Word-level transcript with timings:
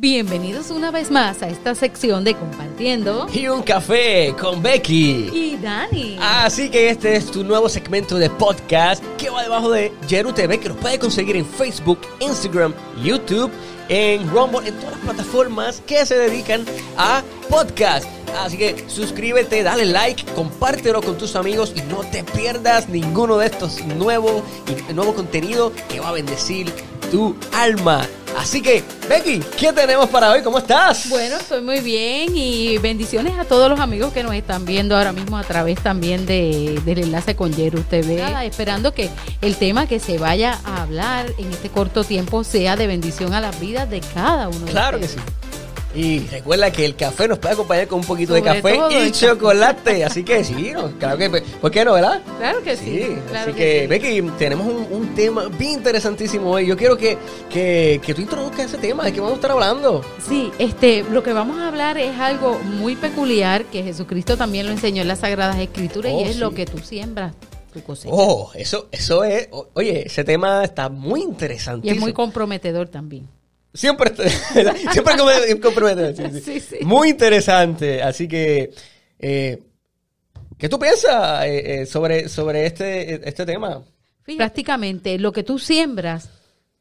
Bienvenidos 0.00 0.70
una 0.70 0.92
vez 0.92 1.10
más 1.10 1.42
a 1.42 1.48
esta 1.48 1.74
sección 1.74 2.22
de 2.22 2.36
Compartiendo 2.36 3.26
y 3.34 3.48
un 3.48 3.64
café 3.64 4.32
con 4.40 4.62
Becky 4.62 5.28
y 5.34 5.58
Dani. 5.60 6.16
Así 6.20 6.70
que 6.70 6.90
este 6.90 7.16
es 7.16 7.28
tu 7.32 7.42
nuevo 7.42 7.68
segmento 7.68 8.16
de 8.16 8.30
podcast 8.30 9.02
que 9.16 9.28
va 9.28 9.42
debajo 9.42 9.72
de 9.72 9.92
Jeru 10.06 10.32
TV, 10.32 10.60
que 10.60 10.68
nos 10.68 10.78
puede 10.78 11.00
conseguir 11.00 11.34
en 11.34 11.44
Facebook, 11.44 11.98
Instagram, 12.20 12.72
YouTube, 13.02 13.50
en 13.88 14.30
Rumble, 14.30 14.68
en 14.68 14.76
todas 14.76 14.92
las 14.92 15.00
plataformas 15.00 15.82
que 15.84 16.06
se 16.06 16.16
dedican 16.16 16.64
a 16.96 17.24
podcast. 17.50 18.06
Así 18.38 18.56
que 18.56 18.84
suscríbete, 18.86 19.64
dale 19.64 19.84
like, 19.84 20.24
compártelo 20.36 21.02
con 21.02 21.18
tus 21.18 21.34
amigos 21.34 21.72
y 21.74 21.80
no 21.92 22.04
te 22.04 22.22
pierdas 22.22 22.88
ninguno 22.88 23.38
de 23.38 23.46
estos 23.46 23.84
nuevos 23.84 24.44
y 24.88 24.92
nuevo 24.92 25.12
contenido 25.12 25.72
que 25.88 25.98
va 25.98 26.10
a 26.10 26.12
bendecir 26.12 26.72
tu 27.10 27.36
alma. 27.52 28.06
Así 28.36 28.62
que, 28.62 28.84
Becky, 29.08 29.40
¿qué 29.56 29.72
tenemos 29.72 30.08
para 30.10 30.30
hoy? 30.30 30.42
¿Cómo 30.42 30.58
estás? 30.58 31.08
Bueno, 31.08 31.36
estoy 31.36 31.60
muy 31.60 31.80
bien 31.80 32.36
y 32.36 32.78
bendiciones 32.78 33.38
a 33.38 33.44
todos 33.44 33.68
los 33.68 33.80
amigos 33.80 34.12
que 34.12 34.22
nos 34.22 34.34
están 34.34 34.64
viendo 34.64 34.96
ahora 34.96 35.12
mismo 35.12 35.38
a 35.38 35.42
través 35.42 35.80
también 35.80 36.24
de, 36.24 36.80
del 36.84 36.98
enlace 36.98 37.34
con 37.34 37.52
Yeru 37.52 37.82
TV. 37.82 38.22
esperando 38.44 38.92
que 38.94 39.10
el 39.40 39.56
tema 39.56 39.88
que 39.88 39.98
se 39.98 40.18
vaya 40.18 40.58
a 40.64 40.82
hablar 40.82 41.26
en 41.38 41.50
este 41.50 41.68
corto 41.68 42.04
tiempo 42.04 42.44
sea 42.44 42.76
de 42.76 42.86
bendición 42.86 43.34
a 43.34 43.40
las 43.40 43.58
vidas 43.58 43.90
de 43.90 44.00
cada 44.00 44.48
uno. 44.48 44.66
Claro 44.66 45.00
que 45.00 45.08
sí. 45.08 45.16
Y 45.94 46.20
recuerda 46.28 46.70
que 46.70 46.84
el 46.84 46.96
café 46.96 47.26
nos 47.26 47.38
puede 47.38 47.54
acompañar 47.54 47.88
con 47.88 48.00
un 48.00 48.04
poquito 48.04 48.34
de 48.34 48.42
café 48.42 48.78
y 49.06 49.10
chocolate. 49.10 50.04
Así 50.04 50.22
que 50.22 50.44
sí, 50.44 50.72
claro 50.98 51.16
que, 51.16 51.30
¿por 51.60 51.70
qué 51.70 51.84
no, 51.84 51.94
verdad? 51.94 52.22
Claro 52.38 52.62
que 52.62 52.76
sí. 52.76 53.06
así 53.34 53.52
que, 53.52 53.86
Becky, 53.86 54.20
tenemos 54.38 54.66
un, 54.66 55.08
tema 55.14 55.48
bien 55.48 55.72
interesantísimo 55.72 56.50
hoy. 56.50 56.66
Yo 56.66 56.76
quiero 56.76 56.96
que, 56.96 57.16
que, 57.50 58.00
que 58.04 58.14
tú 58.14 58.20
introduzcas 58.20 58.66
ese 58.66 58.78
tema, 58.78 59.04
de 59.04 59.12
qué 59.12 59.20
vamos 59.20 59.32
a 59.32 59.36
estar 59.36 59.50
hablando. 59.50 60.04
Sí, 60.28 60.52
este, 60.58 61.02
lo 61.10 61.22
que 61.22 61.32
vamos 61.32 61.58
a 61.58 61.68
hablar 61.68 61.96
es 61.96 62.18
algo 62.18 62.58
muy 62.58 62.94
peculiar 62.94 63.64
que 63.64 63.82
Jesucristo 63.82 64.36
también 64.36 64.66
lo 64.66 64.72
enseñó 64.72 65.02
en 65.02 65.08
las 65.08 65.20
Sagradas 65.20 65.58
Escrituras 65.58 66.12
y 66.12 66.16
oh, 66.16 66.26
es 66.26 66.36
lo 66.36 66.52
que 66.52 66.66
tú 66.66 66.78
siembras. 66.78 67.34
Cosecha. 67.86 68.12
Oh, 68.12 68.50
eso, 68.54 68.88
eso 68.90 69.22
es, 69.22 69.48
oye, 69.74 70.06
ese 70.06 70.24
tema 70.24 70.64
está 70.64 70.88
muy 70.88 71.22
interesante. 71.22 71.86
Y 71.86 71.90
es 71.90 72.00
muy 72.00 72.12
comprometedor 72.12 72.88
también. 72.88 73.28
Siempre, 73.74 74.12
siempre 74.92 75.14
comprometido. 75.60 76.30
Muy 76.82 77.10
interesante. 77.10 78.02
Así 78.02 78.26
que, 78.26 78.70
eh, 79.18 79.62
¿qué 80.56 80.68
tú 80.68 80.78
piensas 80.78 81.44
eh, 81.44 81.82
eh, 81.82 81.86
sobre, 81.86 82.28
sobre 82.28 82.66
este, 82.66 83.28
este 83.28 83.44
tema? 83.44 83.82
Prácticamente 84.24 85.18
lo 85.18 85.32
que 85.32 85.42
tú 85.42 85.58
siembras, 85.58 86.30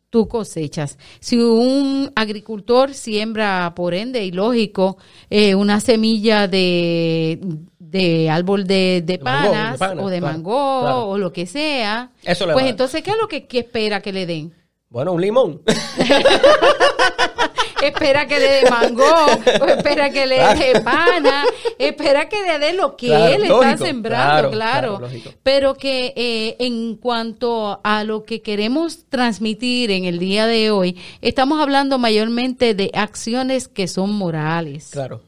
tú 0.09 0.27
cosechas. 0.27 0.97
Si 1.19 1.37
un 1.37 2.11
agricultor 2.15 2.93
siembra, 2.93 3.73
por 3.75 3.93
ende, 3.93 4.23
y 4.23 4.31
lógico, 4.31 4.97
una 5.55 5.79
semilla 5.79 6.47
de, 6.47 7.39
de 7.79 8.29
árbol 8.29 8.65
de, 8.65 9.01
de, 9.05 9.17
panas, 9.17 9.79
o 9.97 10.09
de 10.09 10.19
mango 10.19 11.09
o 11.09 11.17
lo 11.17 11.31
que 11.31 11.45
sea, 11.45 12.11
pues 12.23 12.65
entonces, 12.65 13.01
¿qué 13.01 13.11
es 13.11 13.17
lo 13.17 13.27
que 13.27 13.47
espera 13.51 14.01
que 14.01 14.11
le 14.11 14.25
den? 14.25 14.53
Bueno, 14.89 15.13
un 15.13 15.21
limón. 15.21 15.61
espera 17.81 18.27
que 18.27 18.39
le 18.39 18.47
dé 18.47 18.69
mango, 18.69 19.03
espera 19.67 20.09
que 20.09 20.25
le 20.25 20.37
dé 20.37 20.81
pana, 20.81 21.43
espera 21.77 22.29
que 22.29 22.41
le 22.41 22.59
dé 22.59 22.73
lo 22.73 22.95
que 22.95 23.35
él 23.35 23.43
está 23.43 23.77
sembrando, 23.77 24.51
claro. 24.51 25.01
Pero 25.43 25.75
que 25.75 26.13
eh, 26.15 26.55
en 26.59 26.95
cuanto 26.95 27.79
a 27.83 28.03
lo 28.03 28.23
que 28.23 28.41
queremos 28.41 29.05
transmitir 29.09 29.91
en 29.91 30.05
el 30.05 30.19
día 30.19 30.47
de 30.47 30.71
hoy, 30.71 30.97
estamos 31.21 31.61
hablando 31.61 31.97
mayormente 31.97 32.73
de 32.73 32.89
acciones 32.93 33.67
que 33.67 33.87
son 33.87 34.13
morales. 34.13 34.89
Claro. 34.91 35.21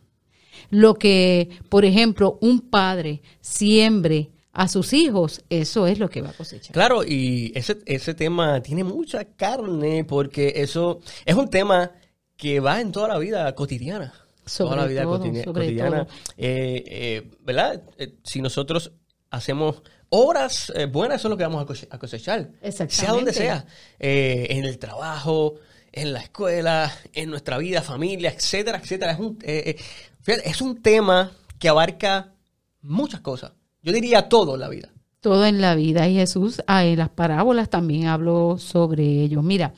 Lo 0.69 0.95
que, 0.95 1.49
por 1.69 1.83
ejemplo, 1.83 2.37
un 2.41 2.61
padre 2.61 3.21
siembre 3.41 4.29
a 4.51 4.67
sus 4.67 4.93
hijos, 4.93 5.43
eso 5.49 5.87
es 5.87 5.99
lo 5.99 6.09
que 6.09 6.21
va 6.21 6.29
a 6.29 6.33
cosechar. 6.33 6.73
Claro, 6.73 7.03
y 7.03 7.51
ese, 7.55 7.77
ese 7.85 8.13
tema 8.13 8.61
tiene 8.61 8.83
mucha 8.83 9.25
carne 9.25 10.03
porque 10.03 10.53
eso 10.57 11.01
es 11.25 11.35
un 11.35 11.49
tema 11.49 11.91
que 12.35 12.59
va 12.59 12.81
en 12.81 12.91
toda 12.91 13.09
la 13.09 13.19
vida 13.19 13.53
cotidiana. 13.53 14.13
toda 14.57 14.75
la 14.75 14.85
vida 14.85 15.03
cotidiana. 15.03 16.07
Eh, 16.37 16.83
eh, 16.87 17.31
¿Verdad? 17.41 17.83
Eh, 17.97 18.15
si 18.23 18.41
nosotros 18.41 18.91
hacemos 19.29 19.83
horas 20.09 20.73
buenas, 20.91 21.19
eso 21.19 21.27
es 21.27 21.29
lo 21.29 21.37
que 21.37 21.43
vamos 21.43 21.63
a 21.89 21.99
cosechar. 21.99 22.49
Sea 22.87 23.11
donde 23.11 23.33
sea. 23.33 23.65
en 23.99 24.65
el 24.65 24.79
trabajo, 24.79 25.55
en 25.91 26.13
la 26.13 26.21
escuela, 26.21 26.91
en 27.13 27.29
nuestra 27.29 27.57
vida, 27.57 27.81
familia, 27.81 28.31
etcétera, 28.31 28.79
etcétera. 28.81 29.11
Es 29.11 29.19
un, 29.19 29.37
es 30.25 30.61
un 30.61 30.81
tema 30.81 31.31
que 31.59 31.69
abarca 31.69 32.33
muchas 32.81 33.19
cosas. 33.19 33.51
Yo 33.81 33.93
diría 33.93 34.29
todo 34.29 34.55
en 34.55 34.61
la 34.61 34.69
vida. 34.69 34.89
Todo 35.21 35.45
en 35.45 35.59
la 35.59 35.75
vida. 35.75 36.07
Y 36.07 36.15
Jesús 36.15 36.61
ah, 36.65 36.85
en 36.85 36.97
las 36.97 37.09
parábolas 37.09 37.69
también 37.69 38.07
habló 38.07 38.57
sobre 38.57 39.03
ello. 39.21 39.41
Mira, 39.41 39.73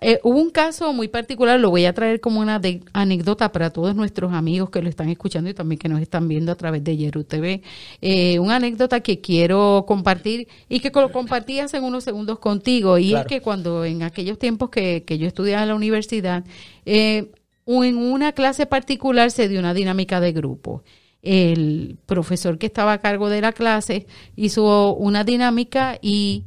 eh, 0.00 0.20
hubo 0.22 0.40
un 0.40 0.50
caso 0.50 0.92
muy 0.92 1.08
particular, 1.08 1.58
lo 1.58 1.70
voy 1.70 1.84
a 1.84 1.92
traer 1.92 2.20
como 2.20 2.40
una 2.40 2.60
anécdota 2.92 3.50
para 3.50 3.70
todos 3.70 3.96
nuestros 3.96 4.32
amigos 4.32 4.70
que 4.70 4.80
lo 4.82 4.88
están 4.88 5.08
escuchando 5.08 5.50
y 5.50 5.54
también 5.54 5.80
que 5.80 5.88
nos 5.88 6.00
están 6.00 6.28
viendo 6.28 6.52
a 6.52 6.54
través 6.54 6.84
de 6.84 6.96
Yeru 6.96 7.24
TV. 7.24 7.62
Eh, 8.00 8.38
una 8.38 8.56
anécdota 8.56 9.00
que 9.00 9.20
quiero 9.20 9.84
compartir 9.86 10.46
y 10.68 10.78
que 10.78 10.90
lo 10.94 11.10
compartí 11.10 11.58
hace 11.58 11.80
unos 11.80 12.04
segundos 12.04 12.38
contigo. 12.38 12.96
Y 12.96 13.14
es 13.14 13.26
que 13.26 13.40
cuando 13.40 13.84
en 13.84 14.04
aquellos 14.04 14.38
tiempos 14.38 14.70
que, 14.70 15.02
que 15.04 15.18
yo 15.18 15.26
estudiaba 15.26 15.62
en 15.62 15.70
la 15.70 15.74
universidad, 15.74 16.44
eh, 16.86 17.32
en 17.66 17.96
una 17.96 18.30
clase 18.30 18.66
particular 18.66 19.32
se 19.32 19.48
dio 19.48 19.58
una 19.58 19.74
dinámica 19.74 20.20
de 20.20 20.32
grupo 20.32 20.84
el 21.24 21.98
profesor 22.06 22.58
que 22.58 22.66
estaba 22.66 22.92
a 22.92 23.00
cargo 23.00 23.28
de 23.28 23.40
la 23.40 23.52
clase 23.52 24.06
hizo 24.36 24.94
una 24.94 25.24
dinámica 25.24 25.98
y 26.00 26.44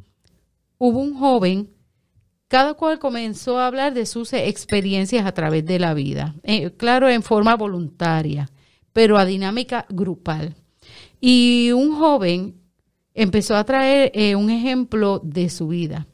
hubo 0.77 0.99
un 0.99 1.17
joven, 1.17 1.69
cada 2.47 2.75
cual 2.75 2.99
comenzó 2.99 3.59
a 3.59 3.67
hablar 3.67 3.93
de 3.93 4.05
sus 4.05 4.33
experiencias 4.33 5.25
a 5.25 5.33
través 5.33 5.65
de 5.65 5.79
la 5.79 5.93
vida, 5.93 6.35
eh, 6.43 6.71
claro, 6.71 7.09
en 7.09 7.23
forma 7.23 7.55
voluntaria, 7.55 8.49
pero 8.93 9.17
a 9.17 9.25
dinámica 9.25 9.85
grupal. 9.89 10.55
Y 11.19 11.71
un 11.71 11.97
joven 11.97 12.55
empezó 13.13 13.55
a 13.55 13.63
traer 13.65 14.11
eh, 14.13 14.35
un 14.35 14.49
ejemplo 14.49 15.19
de 15.23 15.49
su 15.49 15.67
vida. 15.67 16.07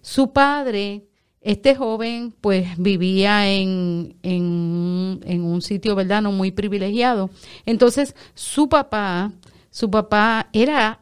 Su 0.00 0.32
padre 0.32 1.05
este 1.46 1.76
joven 1.76 2.34
pues 2.40 2.76
vivía 2.76 3.48
en, 3.48 4.16
en, 4.24 5.44
un 5.44 5.62
sitio, 5.62 5.94
¿verdad? 5.94 6.20
No 6.20 6.32
muy 6.32 6.50
privilegiado. 6.50 7.30
Entonces 7.64 8.16
su 8.34 8.68
papá, 8.68 9.30
su 9.70 9.88
papá 9.88 10.48
era 10.52 10.98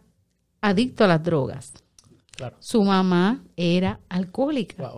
adicto 0.60 1.04
a 1.04 1.08
las 1.08 1.22
drogas. 1.22 1.72
Su 2.58 2.84
mamá 2.84 3.42
era 3.56 4.00
alcohólica 4.10 4.92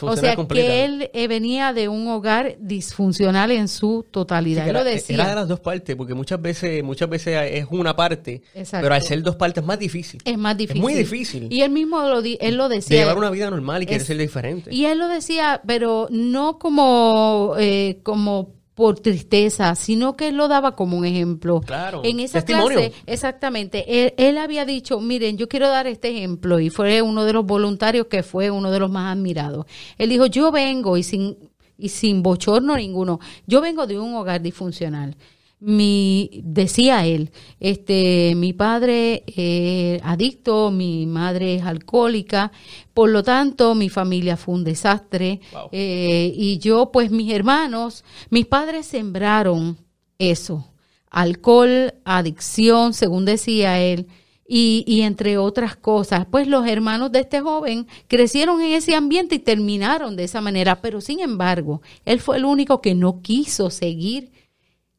o 0.00 0.16
sea, 0.16 0.34
que 0.34 0.84
él 0.84 1.10
eh, 1.12 1.28
venía 1.28 1.72
de 1.72 1.88
un 1.88 2.08
hogar 2.08 2.56
disfuncional 2.58 3.50
en 3.50 3.68
su 3.68 4.06
totalidad. 4.10 4.66
era, 4.66 4.82
de 4.82 5.16
las 5.16 5.48
dos 5.48 5.60
partes, 5.60 5.94
porque 5.94 6.14
muchas 6.14 6.40
veces 6.40 6.82
muchas 6.82 7.08
veces 7.08 7.38
es 7.52 7.66
una 7.70 7.94
parte, 7.94 8.42
pero 8.70 8.94
al 8.94 9.02
ser 9.02 9.22
dos 9.22 9.36
partes 9.36 9.62
es 9.62 9.66
más 9.66 9.78
difícil. 9.78 10.20
Es 10.24 10.38
más 10.38 10.56
difícil. 10.56 10.78
Es 10.78 10.82
muy 10.82 10.94
difícil. 10.94 11.48
Y 11.50 11.62
él 11.62 11.70
mismo 11.70 12.00
lo, 12.00 12.20
él 12.20 12.54
lo 12.56 12.68
decía. 12.68 12.96
De 12.96 13.02
llevar 13.02 13.18
una 13.18 13.30
vida 13.30 13.50
normal 13.50 13.82
y 13.82 13.86
querer 13.86 14.04
ser 14.04 14.16
diferente. 14.16 14.74
Y 14.74 14.86
él 14.86 14.98
lo 14.98 15.08
decía, 15.08 15.60
pero 15.66 16.08
no 16.10 16.58
como, 16.58 17.54
eh, 17.58 18.00
como 18.02 18.57
por 18.78 19.00
tristeza, 19.00 19.74
sino 19.74 20.14
que 20.16 20.28
él 20.28 20.36
lo 20.36 20.46
daba 20.46 20.76
como 20.76 20.96
un 20.96 21.04
ejemplo. 21.04 21.60
Claro. 21.62 22.00
En 22.04 22.20
esa 22.20 22.44
clase, 22.44 22.92
exactamente, 23.06 24.14
él, 24.16 24.38
había 24.38 24.64
dicho, 24.64 25.00
miren, 25.00 25.36
yo 25.36 25.48
quiero 25.48 25.66
dar 25.66 25.88
este 25.88 26.10
ejemplo 26.10 26.60
y 26.60 26.70
fue 26.70 27.02
uno 27.02 27.24
de 27.24 27.32
los 27.32 27.44
voluntarios 27.44 28.06
que 28.06 28.22
fue 28.22 28.52
uno 28.52 28.70
de 28.70 28.78
los 28.78 28.88
más 28.88 29.16
admirados. 29.16 29.66
Él 29.98 30.10
dijo, 30.10 30.26
yo 30.26 30.52
vengo 30.52 30.96
y 30.96 31.02
sin 31.02 31.36
y 31.76 31.88
sin 31.88 32.22
bochorno 32.22 32.76
ninguno, 32.76 33.18
yo 33.48 33.60
vengo 33.60 33.88
de 33.88 33.98
un 33.98 34.14
hogar 34.14 34.42
disfuncional 34.42 35.16
mi 35.60 36.40
decía 36.44 37.04
él 37.04 37.32
este 37.58 38.34
mi 38.36 38.52
padre 38.52 39.24
es 39.26 40.00
adicto 40.04 40.70
mi 40.70 41.06
madre 41.06 41.56
es 41.56 41.64
alcohólica 41.64 42.52
por 42.94 43.10
lo 43.10 43.24
tanto 43.24 43.74
mi 43.74 43.88
familia 43.88 44.36
fue 44.36 44.54
un 44.54 44.64
desastre 44.64 45.40
eh, 45.72 46.32
y 46.34 46.58
yo 46.58 46.92
pues 46.92 47.10
mis 47.10 47.32
hermanos 47.32 48.04
mis 48.30 48.46
padres 48.46 48.86
sembraron 48.86 49.78
eso 50.18 50.68
alcohol 51.10 51.94
adicción 52.04 52.94
según 52.94 53.24
decía 53.24 53.80
él 53.80 54.06
y, 54.50 54.82
y, 54.86 55.02
entre 55.02 55.36
otras 55.36 55.76
cosas, 55.76 56.24
pues 56.30 56.48
los 56.48 56.66
hermanos 56.66 57.12
de 57.12 57.20
este 57.20 57.42
joven 57.42 57.86
crecieron 58.06 58.62
en 58.62 58.72
ese 58.72 58.94
ambiente 58.94 59.34
y 59.34 59.40
terminaron 59.40 60.16
de 60.16 60.24
esa 60.24 60.40
manera, 60.40 60.80
pero 60.80 61.02
sin 61.02 61.20
embargo, 61.20 61.82
él 62.06 62.18
fue 62.18 62.38
el 62.38 62.46
único 62.46 62.80
que 62.80 62.94
no 62.94 63.20
quiso 63.20 63.68
seguir 63.68 64.32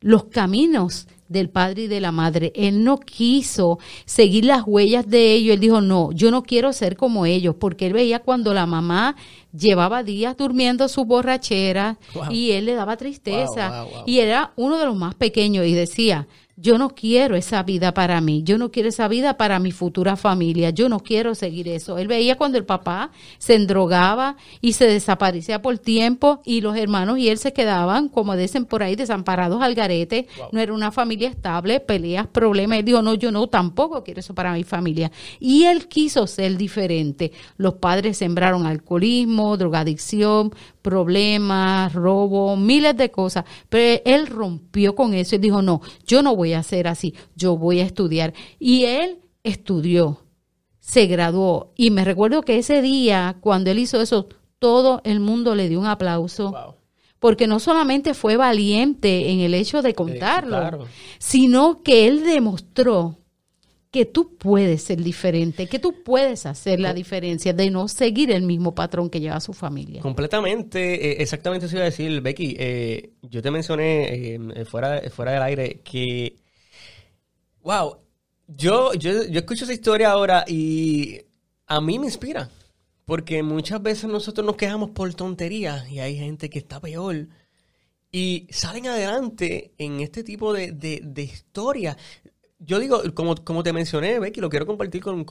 los 0.01 0.25
caminos 0.25 1.07
del 1.29 1.49
padre 1.49 1.83
y 1.83 1.87
de 1.87 2.01
la 2.01 2.11
madre. 2.11 2.51
Él 2.55 2.83
no 2.83 2.97
quiso 2.97 3.79
seguir 4.05 4.45
las 4.45 4.63
huellas 4.65 5.07
de 5.07 5.33
ellos. 5.33 5.53
Él 5.53 5.59
dijo, 5.59 5.79
no, 5.79 6.11
yo 6.11 6.31
no 6.31 6.43
quiero 6.43 6.73
ser 6.73 6.97
como 6.97 7.25
ellos, 7.25 7.55
porque 7.57 7.85
él 7.85 7.93
veía 7.93 8.19
cuando 8.19 8.53
la 8.53 8.65
mamá 8.65 9.15
llevaba 9.53 10.03
días 10.03 10.35
durmiendo 10.35 10.87
su 10.89 11.05
borrachera 11.05 11.97
y 12.29 12.51
él 12.51 12.65
le 12.65 12.73
daba 12.73 12.97
tristeza. 12.97 13.85
Y 14.05 14.19
era 14.19 14.53
uno 14.55 14.77
de 14.77 14.85
los 14.85 14.95
más 14.95 15.15
pequeños 15.15 15.65
y 15.65 15.73
decía, 15.73 16.27
yo 16.61 16.77
no 16.77 16.89
quiero 16.89 17.35
esa 17.35 17.63
vida 17.63 17.93
para 17.93 18.19
mí, 18.19 18.43
yo 18.43 18.57
no 18.57 18.69
quiero 18.69 18.89
esa 18.89 19.07
vida 19.07 19.37
para 19.37 19.59
mi 19.59 19.71
futura 19.71 20.15
familia, 20.17 20.71
yo 20.71 20.89
no 20.89 20.99
quiero 20.99 21.33
seguir 21.33 21.69
eso. 21.69 21.97
Él 21.97 22.07
veía 22.07 22.37
cuando 22.37 22.57
el 22.57 22.65
papá 22.65 23.11
se 23.37 23.55
endrogaba 23.55 24.35
y 24.59 24.73
se 24.73 24.85
desaparecía 24.85 25.61
por 25.61 25.77
tiempo 25.77 26.41
y 26.43 26.61
los 26.61 26.75
hermanos 26.75 27.17
y 27.17 27.29
él 27.29 27.37
se 27.37 27.53
quedaban, 27.53 28.09
como 28.09 28.35
dicen 28.35 28.65
por 28.65 28.83
ahí, 28.83 28.95
desamparados 28.95 29.61
al 29.61 29.73
garete. 29.73 30.27
No 30.51 30.59
era 30.59 30.73
una 30.73 30.91
familia 30.91 31.29
estable, 31.29 31.79
peleas, 31.79 32.27
problemas. 32.27 32.79
Él 32.79 32.85
dijo, 32.85 33.01
no, 33.01 33.13
yo 33.13 33.31
no, 33.31 33.47
tampoco 33.47 34.03
quiero 34.03 34.19
eso 34.19 34.35
para 34.35 34.53
mi 34.53 34.63
familia. 34.63 35.11
Y 35.39 35.63
él 35.63 35.87
quiso 35.87 36.27
ser 36.27 36.57
diferente. 36.57 37.31
Los 37.55 37.75
padres 37.75 38.17
sembraron 38.17 38.65
alcoholismo, 38.65 39.55
drogadicción, 39.55 40.53
problemas, 40.89 41.93
robo, 41.93 42.57
miles 42.57 42.97
de 42.97 43.11
cosas. 43.11 43.45
Pero 43.69 44.01
él 44.05 44.25
rompió 44.25 44.95
con 44.95 45.13
eso 45.13 45.35
y 45.35 45.37
dijo, 45.37 45.61
no, 45.61 45.81
yo 46.07 46.23
no 46.23 46.35
voy 46.35 46.53
a 46.53 46.63
ser 46.63 46.87
así, 46.87 47.13
yo 47.35 47.57
voy 47.57 47.79
a 47.79 47.85
estudiar. 47.85 48.33
Y 48.57 48.85
él 48.85 49.19
estudió, 49.43 50.23
se 50.79 51.05
graduó. 51.05 51.73
Y 51.75 51.91
me 51.91 52.03
recuerdo 52.03 52.41
que 52.41 52.57
ese 52.57 52.81
día, 52.81 53.37
cuando 53.39 53.69
él 53.69 53.77
hizo 53.77 54.01
eso, 54.01 54.29
todo 54.57 55.01
el 55.03 55.19
mundo 55.19 55.53
le 55.53 55.69
dio 55.69 55.79
un 55.79 55.85
aplauso. 55.85 56.75
Porque 57.19 57.45
no 57.45 57.59
solamente 57.59 58.15
fue 58.15 58.35
valiente 58.35 59.29
en 59.29 59.41
el 59.41 59.53
hecho 59.53 59.83
de 59.83 59.93
contarlo, 59.93 60.87
sino 61.19 61.83
que 61.83 62.07
él 62.07 62.23
demostró 62.23 63.19
que 63.91 64.05
tú 64.05 64.37
puedes 64.37 64.83
ser 64.83 65.01
diferente, 65.01 65.67
que 65.67 65.79
tú 65.79 66.03
puedes 66.03 66.45
hacer 66.45 66.79
la 66.79 66.93
diferencia 66.93 67.53
de 67.53 67.71
no 67.71 67.87
seguir 67.87 68.29
el 68.31 68.43
mismo 68.43 68.75
patrón 68.75 69.09
que 69.09 69.19
lleva 69.19 69.39
su 69.39 69.53
familia. 69.53 70.01
Completamente, 70.01 71.11
eh, 71.11 71.21
exactamente 71.21 71.65
eso 71.65 71.75
iba 71.75 71.83
a 71.83 71.89
decir, 71.89 72.21
Becky. 72.21 72.55
Eh, 72.59 73.13
yo 73.23 73.41
te 73.41 73.49
mencioné 73.49 74.35
eh, 74.35 74.65
fuera, 74.65 75.01
fuera 75.09 75.31
del 75.31 75.41
aire 75.41 75.81
que, 75.83 76.35
wow, 77.63 77.97
yo, 78.47 78.93
yo, 78.93 79.25
yo 79.25 79.39
escucho 79.39 79.63
esa 79.63 79.73
historia 79.73 80.11
ahora 80.11 80.45
y 80.47 81.21
a 81.65 81.81
mí 81.81 81.97
me 81.97 82.05
inspira, 82.05 82.49
porque 83.05 83.41
muchas 83.41 83.81
veces 83.81 84.07
nosotros 84.07 84.45
nos 84.45 84.55
quejamos 84.55 84.91
por 84.91 85.11
tonterías 85.15 85.89
y 85.89 85.99
hay 85.99 86.15
gente 86.15 86.49
que 86.51 86.59
está 86.59 86.79
peor. 86.79 87.27
Y 88.11 88.47
salen 88.49 88.87
adelante 88.87 89.73
en 89.77 89.99
este 89.99 90.23
tipo 90.23 90.51
de, 90.51 90.71
de, 90.71 91.01
de 91.03 91.23
historias 91.23 91.95
yo 92.59 92.79
digo, 92.79 93.01
como, 93.13 93.35
como 93.35 93.63
te 93.63 93.73
mencioné, 93.73 94.19
Becky, 94.19 94.41
lo 94.41 94.49
quiero 94.49 94.65
compartir 94.65 95.01
con, 95.01 95.25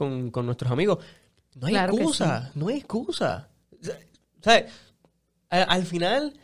nuestros 0.46 0.72
amigos. 0.72 1.04
No 1.54 1.66
hay 1.66 1.76
excusa, 1.76 2.50
no 2.54 2.68
hay 2.68 2.76
excusa. 2.78 3.48
¿Sabes? 4.42 4.72
Al, 5.50 5.84
final, 5.84 6.38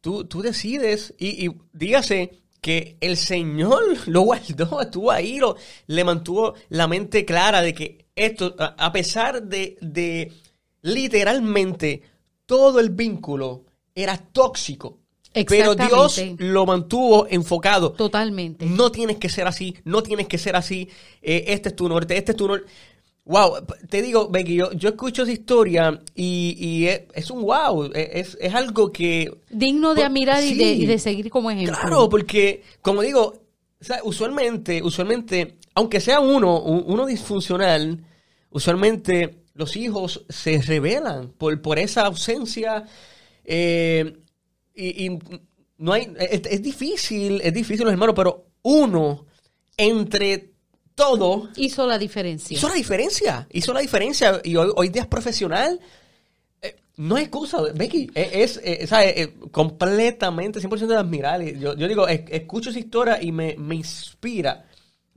tú, 0.00 0.24
tú 0.24 0.42
decides 0.42 1.14
y, 1.18 1.50
dígase 1.72 2.42
que 2.60 2.96
el 3.00 3.16
Señor 3.16 3.82
lo 4.06 4.22
guardó, 4.22 4.80
estuvo 4.80 5.10
ahí, 5.10 5.38
lo, 5.38 5.56
le 5.86 6.04
mantuvo 6.04 6.54
la 6.68 6.88
mente 6.88 7.24
clara 7.24 7.60
de 7.60 7.74
que 7.74 8.06
esto, 8.14 8.54
a 8.58 8.92
pesar 8.92 9.42
de, 9.44 9.76
de 9.80 10.32
literalmente 10.82 12.02
todo 12.46 12.80
el 12.80 12.90
vínculo 12.90 13.64
era 13.94 14.16
tóxico, 14.16 14.98
pero 15.46 15.74
Dios 15.74 16.20
lo 16.38 16.66
mantuvo 16.66 17.26
enfocado. 17.28 17.92
Totalmente. 17.92 18.66
No 18.66 18.90
tienes 18.90 19.18
que 19.18 19.28
ser 19.28 19.46
así, 19.46 19.76
no 19.84 20.02
tienes 20.02 20.26
que 20.26 20.38
ser 20.38 20.56
así. 20.56 20.88
Eh, 21.22 21.44
este 21.48 21.70
es 21.70 21.76
tu 21.76 21.88
norte, 21.88 22.16
este 22.16 22.32
es 22.32 22.36
tu 22.36 22.48
norte. 22.48 22.66
Wow, 23.24 23.56
te 23.90 24.00
digo, 24.00 24.30
Becky, 24.30 24.54
yo, 24.54 24.72
yo 24.72 24.88
escucho 24.88 25.24
esa 25.24 25.32
historia 25.32 26.00
y, 26.14 26.86
es, 26.86 27.30
un 27.30 27.42
wow, 27.42 27.90
e, 27.94 28.20
es, 28.20 28.54
algo 28.54 28.90
que... 28.90 29.30
Digno 29.50 29.94
de 29.94 30.04
admirar 30.04 30.42
y, 30.42 30.86
de, 30.86 30.98
seguir 30.98 31.28
como 31.28 31.50
ejemplo. 31.50 31.76
Claro, 31.78 32.08
porque, 32.08 32.62
como 32.80 33.02
digo, 33.02 33.34
usualmente, 34.04 34.82
usualmente, 34.82 35.56
aunque 35.74 36.00
sea 36.00 36.20
uno, 36.20 36.58
uno 36.58 37.04
disfuncional, 37.04 38.02
usualmente 38.50 39.42
los 39.58 39.76
hijos 39.76 40.24
se 40.30 40.62
rebelan 40.62 41.32
por, 41.36 41.60
por 41.60 41.78
esa 41.78 42.06
ausencia. 42.06 42.84
Eh, 43.44 44.16
y, 44.78 45.18
no 45.78 45.92
hay, 45.92 46.12
es, 46.18 46.62
difícil, 46.62 47.40
es 47.42 47.54
difícil, 47.54 47.84
los 47.84 47.92
hermanos, 47.92 48.14
pero 48.16 48.46
uno 48.62 49.26
entre 49.76 50.52
todo 50.94 51.48
hizo 51.56 51.86
la 51.86 51.98
diferencia. 51.98 52.56
Hizo 52.56 52.68
la 52.68 52.74
diferencia, 52.74 53.46
hizo 53.52 53.72
la 53.72 53.80
diferencia. 53.80 54.40
Y 54.42 54.56
hoy, 54.56 54.70
hoy 54.74 54.88
día 54.88 55.02
es 55.02 55.08
profesional. 55.08 55.78
Eh, 56.60 56.76
no 56.96 57.14
hay 57.14 57.24
excusa, 57.24 57.58
Becky. 57.74 58.10
E, 58.14 58.42
es, 58.42 58.60
es, 58.62 58.90
eh, 58.92 59.34
completamente, 59.52 60.60
100% 60.60 60.86
de 60.86 60.96
admirar. 60.96 61.40
Yo, 61.42 61.76
yo 61.76 61.86
digo, 61.86 62.08
escucho 62.08 62.70
esa 62.70 62.80
historia 62.80 63.22
y 63.22 63.30
me, 63.30 63.54
me 63.56 63.76
inspira 63.76 64.67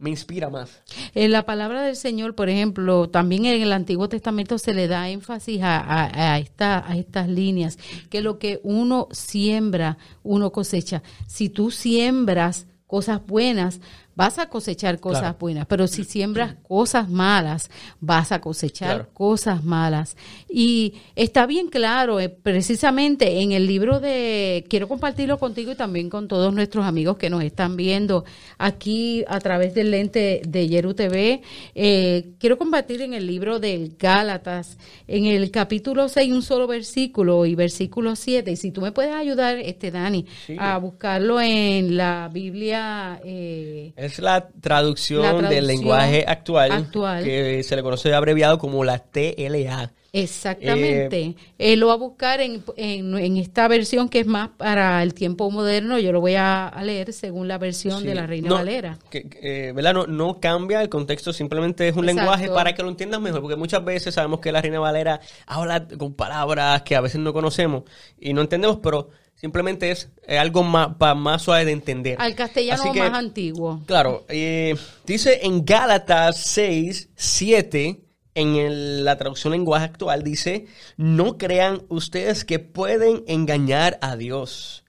me 0.01 0.09
inspira 0.09 0.49
más. 0.49 0.81
En 1.13 1.31
la 1.31 1.45
palabra 1.45 1.83
del 1.83 1.95
Señor, 1.95 2.33
por 2.33 2.49
ejemplo, 2.49 3.09
también 3.09 3.45
en 3.45 3.61
el 3.61 3.71
Antiguo 3.71 4.09
Testamento 4.09 4.57
se 4.57 4.73
le 4.73 4.87
da 4.87 5.09
énfasis 5.09 5.61
a, 5.61 6.33
a, 6.33 6.39
esta, 6.39 6.89
a 6.89 6.97
estas 6.97 7.29
líneas, 7.29 7.77
que 8.09 8.21
lo 8.21 8.39
que 8.39 8.59
uno 8.63 9.07
siembra, 9.11 9.99
uno 10.23 10.51
cosecha. 10.51 11.03
Si 11.27 11.49
tú 11.49 11.69
siembras 11.69 12.65
cosas 12.91 13.25
buenas, 13.25 13.79
vas 14.15 14.37
a 14.37 14.49
cosechar 14.49 14.99
cosas 14.99 15.39
buenas, 15.39 15.65
pero 15.65 15.87
si 15.87 16.03
siembras 16.03 16.55
cosas 16.67 17.09
malas, 17.09 17.71
vas 18.01 18.33
a 18.33 18.41
cosechar 18.41 19.07
cosas 19.13 19.63
malas. 19.63 20.17
Y 20.49 20.95
está 21.15 21.45
bien 21.45 21.69
claro, 21.69 22.19
eh, 22.19 22.27
precisamente 22.27 23.39
en 23.39 23.53
el 23.53 23.65
libro 23.65 24.01
de, 24.01 24.65
quiero 24.69 24.89
compartirlo 24.89 25.39
contigo 25.39 25.71
y 25.71 25.75
también 25.75 26.09
con 26.09 26.27
todos 26.27 26.53
nuestros 26.53 26.85
amigos 26.85 27.15
que 27.15 27.29
nos 27.29 27.41
están 27.45 27.77
viendo 27.77 28.25
aquí 28.57 29.23
a 29.29 29.39
través 29.39 29.73
del 29.73 29.91
lente 29.91 30.41
de 30.45 30.67
Yeru 30.67 30.93
TV, 30.93 31.41
eh, 31.73 32.33
quiero 32.39 32.57
compartir 32.57 33.01
en 33.01 33.13
el 33.13 33.25
libro 33.25 33.61
del 33.61 33.95
Gálatas, 33.97 34.77
en 35.07 35.27
el 35.27 35.49
capítulo 35.49 36.09
6, 36.09 36.33
un 36.33 36.41
solo 36.41 36.67
versículo 36.67 37.45
y 37.45 37.55
versículo 37.55 38.17
7, 38.17 38.51
y 38.51 38.55
si 38.57 38.71
tú 38.71 38.81
me 38.81 38.91
puedes 38.91 39.15
ayudar, 39.15 39.57
este 39.59 39.91
Dani, 39.91 40.25
a 40.59 40.77
buscarlo 40.77 41.39
en 41.39 41.95
la 41.95 42.29
Biblia. 42.29 42.80
Eh, 43.23 43.93
es 43.95 44.19
la 44.19 44.49
traducción, 44.49 45.49
del 45.49 45.67
lenguaje 45.67 46.25
actual, 46.27 46.89
que 47.23 47.63
se 47.63 47.75
le 47.75 47.83
conoce 47.83 48.13
abreviado 48.13 48.57
como 48.57 48.83
la 48.83 48.99
TLA. 48.99 49.91
Exactamente. 50.13 51.35
Él 51.57 51.79
lo 51.79 51.87
va 51.87 51.93
a 51.93 51.97
buscar 51.97 52.41
en, 52.41 52.63
en, 52.75 53.37
esta 53.37 53.67
versión 53.69 54.09
que 54.09 54.19
es 54.19 54.27
más 54.27 54.49
para 54.49 55.01
el 55.03 55.13
tiempo 55.13 55.49
moderno. 55.49 55.99
Yo 55.99 56.11
lo 56.11 56.19
voy 56.19 56.35
a, 56.35 56.73
leer 56.83 57.13
según 57.13 57.47
la 57.47 57.57
versión 57.57 58.03
de 58.03 58.15
la 58.15 58.27
Reina 58.27 58.53
Valera. 58.53 58.97
Que, 59.09 59.29
eh, 59.41 59.71
¿verdad? 59.73 60.07
No, 60.07 60.39
cambia 60.39 60.81
el 60.81 60.89
contexto, 60.89 61.31
simplemente 61.31 61.87
es 61.87 61.95
un 61.95 62.05
lenguaje 62.05 62.49
para 62.49 62.75
que 62.75 62.83
lo 62.83 62.89
entiendas 62.89 63.21
mejor, 63.21 63.41
porque 63.41 63.55
muchas 63.55 63.83
veces 63.85 64.13
sabemos 64.13 64.41
que 64.41 64.51
la 64.51 64.61
Reina 64.61 64.79
Valera 64.79 65.21
habla 65.45 65.87
con 65.87 66.13
palabras 66.13 66.81
que 66.81 66.95
a 66.95 67.01
veces 67.01 67.21
no 67.21 67.31
conocemos 67.31 67.83
y 68.19 68.33
no 68.33 68.41
entendemos, 68.41 68.79
pero 68.83 69.09
Simplemente 69.41 69.89
es 69.89 70.07
algo 70.27 70.61
más, 70.61 70.91
más 71.17 71.41
suave 71.41 71.65
de 71.65 71.71
entender. 71.71 72.15
Al 72.21 72.35
castellano 72.35 72.93
más 72.93 73.13
antiguo. 73.13 73.81
Claro. 73.87 74.23
Eh, 74.29 74.75
dice 75.03 75.39
en 75.41 75.65
Gálatas 75.65 76.37
6, 76.37 77.09
7, 77.15 78.05
en 78.35 79.03
la 79.03 79.17
traducción 79.17 79.53
lenguaje 79.53 79.85
actual, 79.85 80.23
dice, 80.23 80.67
no 80.95 81.39
crean 81.39 81.81
ustedes 81.89 82.45
que 82.45 82.59
pueden 82.59 83.23
engañar 83.25 83.97
a 84.01 84.15
Dios. 84.15 84.83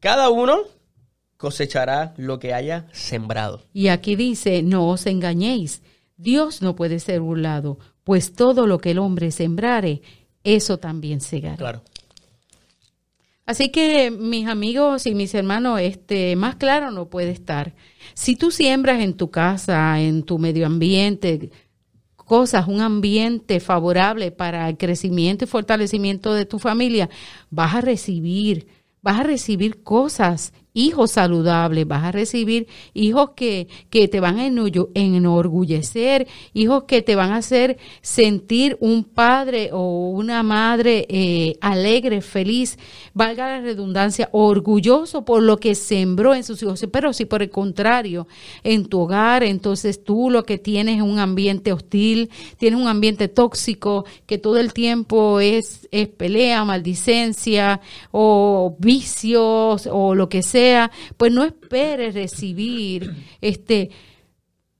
Cada 0.00 0.30
uno 0.30 0.56
cosechará 1.36 2.14
lo 2.16 2.38
que 2.38 2.54
haya 2.54 2.86
sembrado. 2.92 3.62
Y 3.74 3.88
aquí 3.88 4.16
dice, 4.16 4.62
no 4.62 4.88
os 4.88 5.04
engañéis. 5.04 5.82
Dios 6.16 6.62
no 6.62 6.74
puede 6.74 6.98
ser 6.98 7.20
burlado, 7.20 7.78
pues 8.04 8.32
todo 8.32 8.66
lo 8.66 8.78
que 8.78 8.92
el 8.92 8.98
hombre 8.98 9.32
sembrare, 9.32 10.00
eso 10.44 10.78
también 10.78 11.20
segará. 11.20 11.56
Claro. 11.56 11.82
Así 13.48 13.70
que 13.70 14.10
mis 14.10 14.46
amigos 14.46 15.06
y 15.06 15.14
mis 15.14 15.34
hermanos, 15.34 15.80
este, 15.80 16.36
más 16.36 16.56
claro 16.56 16.90
no 16.90 17.08
puede 17.08 17.30
estar. 17.30 17.74
Si 18.12 18.36
tú 18.36 18.50
siembras 18.50 19.00
en 19.00 19.14
tu 19.14 19.30
casa, 19.30 19.98
en 20.02 20.22
tu 20.22 20.38
medio 20.38 20.66
ambiente, 20.66 21.50
cosas, 22.14 22.68
un 22.68 22.82
ambiente 22.82 23.58
favorable 23.58 24.32
para 24.32 24.68
el 24.68 24.76
crecimiento 24.76 25.46
y 25.46 25.48
fortalecimiento 25.48 26.34
de 26.34 26.44
tu 26.44 26.58
familia, 26.58 27.08
vas 27.48 27.74
a 27.74 27.80
recibir, 27.80 28.66
vas 29.00 29.20
a 29.20 29.22
recibir 29.22 29.82
cosas 29.82 30.52
hijos 30.74 31.12
saludables, 31.12 31.86
vas 31.86 32.04
a 32.04 32.12
recibir 32.12 32.68
hijos 32.94 33.30
que, 33.36 33.68
que 33.90 34.08
te 34.08 34.20
van 34.20 34.38
a 34.38 34.46
enorgullecer, 34.46 36.28
hijos 36.54 36.84
que 36.84 37.02
te 37.02 37.16
van 37.16 37.32
a 37.32 37.36
hacer 37.36 37.78
sentir 38.00 38.76
un 38.80 39.04
padre 39.04 39.70
o 39.72 40.10
una 40.10 40.42
madre 40.42 41.06
eh, 41.08 41.56
alegre, 41.60 42.20
feliz, 42.20 42.78
valga 43.14 43.48
la 43.48 43.60
redundancia, 43.60 44.28
orgulloso 44.32 45.24
por 45.24 45.42
lo 45.42 45.58
que 45.58 45.74
sembró 45.74 46.34
en 46.34 46.44
sus 46.44 46.62
hijos. 46.62 46.86
Pero 46.92 47.12
si 47.12 47.24
por 47.24 47.42
el 47.42 47.50
contrario, 47.50 48.26
en 48.62 48.86
tu 48.86 49.00
hogar, 49.00 49.42
entonces 49.42 50.04
tú 50.04 50.30
lo 50.30 50.44
que 50.44 50.58
tienes 50.58 50.96
es 50.96 51.02
un 51.02 51.18
ambiente 51.18 51.72
hostil, 51.72 52.30
tienes 52.56 52.80
un 52.80 52.88
ambiente 52.88 53.28
tóxico, 53.28 54.04
que 54.26 54.38
todo 54.38 54.58
el 54.58 54.72
tiempo 54.72 55.40
es, 55.40 55.88
es 55.90 56.08
pelea, 56.08 56.64
maldicencia 56.64 57.80
o 58.10 58.76
vicios 58.78 59.88
o 59.90 60.14
lo 60.14 60.28
que 60.28 60.42
sea, 60.42 60.57
pues 61.16 61.32
no 61.32 61.44
esperes 61.44 62.14
recibir 62.14 63.14
este 63.40 63.90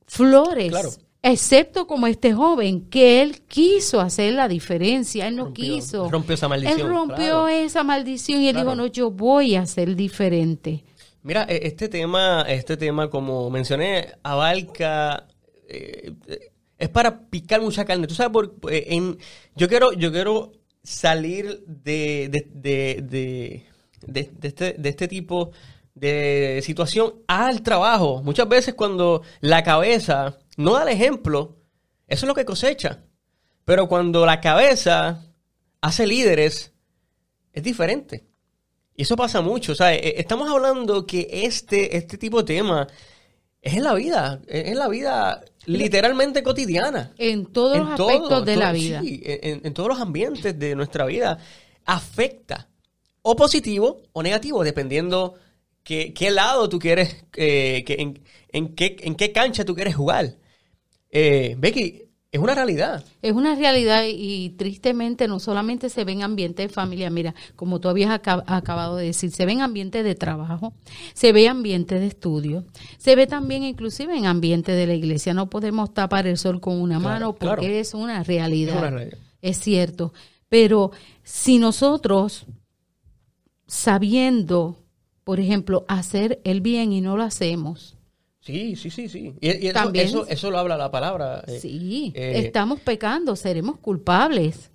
flores. 0.07 1.01
Excepto 1.21 1.89
como 1.89 2.07
este 2.07 2.33
joven, 2.33 2.89
que 2.89 3.21
él 3.23 3.43
quiso 3.43 4.01
hacer 4.01 4.35
la 4.35 4.47
diferencia, 4.47 5.27
él 5.27 5.35
no 5.35 5.53
quiso. 5.53 6.09
Rompió 6.09 6.35
esa 6.35 6.49
maldición. 6.49 6.81
Él 6.81 6.89
rompió 6.89 7.49
esa 7.49 7.83
maldición 7.83 8.41
y 8.41 8.49
él 8.49 8.57
dijo, 8.57 8.77
no, 8.77 8.87
yo 8.87 9.11
voy 9.11 9.57
a 9.57 9.67
ser 9.67 9.97
diferente. 9.97 10.85
Mira, 11.23 11.45
e, 11.49 11.67
este 11.67 11.89
tema, 11.89 12.43
este 12.49 12.77
tema, 12.77 13.11
como 13.11 13.51
mencioné, 13.51 14.13
abarca, 14.23 15.27
eh, 15.69 16.13
es 16.79 16.89
para 16.89 17.29
picar 17.29 17.61
mucha 17.61 17.85
carne. 17.85 18.07
Tú 18.07 18.15
sabes, 18.15 18.33
por, 18.33 18.57
eh, 18.71 18.87
en, 18.91 19.19
yo 19.57 19.69
quiero, 19.69 19.93
yo 19.93 20.13
quiero 20.13 20.53
salir 20.85 21.65
de, 21.67 22.31
de, 22.55 23.67
este, 24.13 24.75
de 24.79 24.89
este 24.89 25.09
tipo 25.09 25.53
de 25.95 26.61
situación 26.63 27.15
al 27.27 27.63
trabajo. 27.63 28.23
Muchas 28.23 28.49
veces 28.49 28.75
cuando 28.75 29.23
la 29.41 29.63
cabeza 29.63 30.39
no 30.57 30.75
da 30.75 30.83
el 30.83 30.89
ejemplo, 30.89 31.57
eso 32.07 32.27
es 32.27 32.29
lo 32.29 32.35
que 32.35 32.45
cosecha. 32.45 33.05
Pero 33.65 33.89
cuando 33.89 34.25
la 34.25 34.41
cabeza 34.41 35.27
hace 35.81 36.07
líderes, 36.07 36.73
es 37.53 37.63
diferente. 37.63 38.25
Y 38.97 39.03
eso 39.03 39.17
pasa 39.17 39.41
mucho. 39.41 39.73
O 39.73 39.75
sea, 39.75 39.95
e, 39.95 40.21
estamos 40.21 40.51
hablando 40.51 41.07
que 41.07 41.29
este, 41.31 41.97
este 41.97 42.19
tipo 42.19 42.39
de 42.39 42.55
tema 42.55 42.87
es 43.61 43.75
en 43.75 43.85
la 43.85 43.95
vida, 43.95 44.41
es 44.47 44.69
en 44.69 44.79
la 44.79 44.89
vida 44.89 45.45
literalmente 45.67 46.43
cotidiana. 46.43 47.13
En 47.19 47.47
todos 47.47 47.79
los 47.79 47.89
aspectos 47.91 48.45
de 48.45 48.57
la 48.57 48.73
vida. 48.73 49.01
Sí, 49.03 49.21
en, 49.25 49.75
todos 49.75 49.89
los 49.91 50.01
ambientes 50.01 50.59
de 50.59 50.75
nuestra 50.75 51.05
vida. 51.07 51.39
Afecta. 51.85 52.69
O 53.23 53.37
positivo 53.37 54.03
o 54.13 54.23
negativo, 54.23 54.65
dependiendo 54.65 55.35
qué, 55.83 56.13
qué 56.15 56.31
lado 56.31 56.69
tú 56.69 56.79
quieres, 56.79 57.25
eh, 57.37 57.85
que, 57.87 58.15
en, 58.53 58.75
qué, 58.75 58.97
en 59.01 59.15
qué 59.15 59.33
cancha 59.33 59.65
tú 59.65 59.75
quieres 59.75 59.97
jugar. 59.97 60.37
Eh, 61.11 61.57
Becky, 61.59 62.09
es 62.31 62.41
una 62.41 62.55
realidad. 62.55 63.03
Es 63.23 63.33
una 63.33 63.55
realidad 63.55 64.05
y 64.07 64.51
tristemente 64.51 65.27
no 65.29 65.41
solamente 65.41 65.89
se 65.89 66.05
ve 66.05 66.13
en 66.13 66.23
ambiente 66.23 66.63
de 66.63 66.69
familia, 66.69 67.09
mira, 67.09 67.35
como 67.57 67.81
tú 67.81 67.89
habías 67.89 68.11
acabado 68.11 68.97
de 68.97 69.07
decir, 69.07 69.31
se 69.31 69.47
ve 69.47 69.53
en 69.53 69.63
ambiente 69.63 70.03
de 70.03 70.15
trabajo, 70.15 70.75
se 71.15 71.33
ve 71.33 71.45
en 71.45 71.53
ambiente 71.53 71.99
de 71.99 72.07
estudio, 72.07 72.67
se 72.99 73.17
ve 73.17 73.27
también 73.27 73.63
inclusive 73.63 74.15
en 74.15 74.27
ambiente 74.27 74.73
de 74.73 74.87
la 74.87 74.95
iglesia. 74.95 75.33
No 75.33 75.49
podemos 75.49 75.95
tapar 75.95 76.27
el 76.27 76.37
sol 76.37 76.61
con 76.61 76.79
una 76.79 76.99
mano 76.99 77.35
porque 77.35 77.81
es 77.81 77.95
una 77.95 78.23
realidad. 78.23 78.75
Es, 78.75 78.81
una 78.83 78.91
realidad. 78.91 79.19
es 79.41 79.59
cierto. 79.59 80.13
Pero 80.51 80.93
si 81.23 81.59
nosotros, 81.59 82.45
sabiendo, 83.69 84.83
por 85.23 85.39
ejemplo, 85.39 85.85
hacer 85.87 86.41
el 86.43 86.61
bien 86.61 86.93
y 86.93 87.01
no 87.01 87.17
lo 87.17 87.23
hacemos, 87.23 87.99
Sí, 88.49 88.77
sí, 88.77 88.89
sí, 88.89 89.11
sí. 89.11 89.35
Y, 89.43 89.69
eso, 89.99 90.27
eso, 90.27 90.51
lo 90.51 90.59
habla 90.59 90.79
la 90.79 90.91
palabra. 90.91 91.45
Eh, 91.47 91.59
sí, 91.61 92.15
eh, 92.17 92.45
estamos 92.47 92.81
pecando, 92.81 93.37
seremos 93.37 93.79
culpables. 93.79 94.71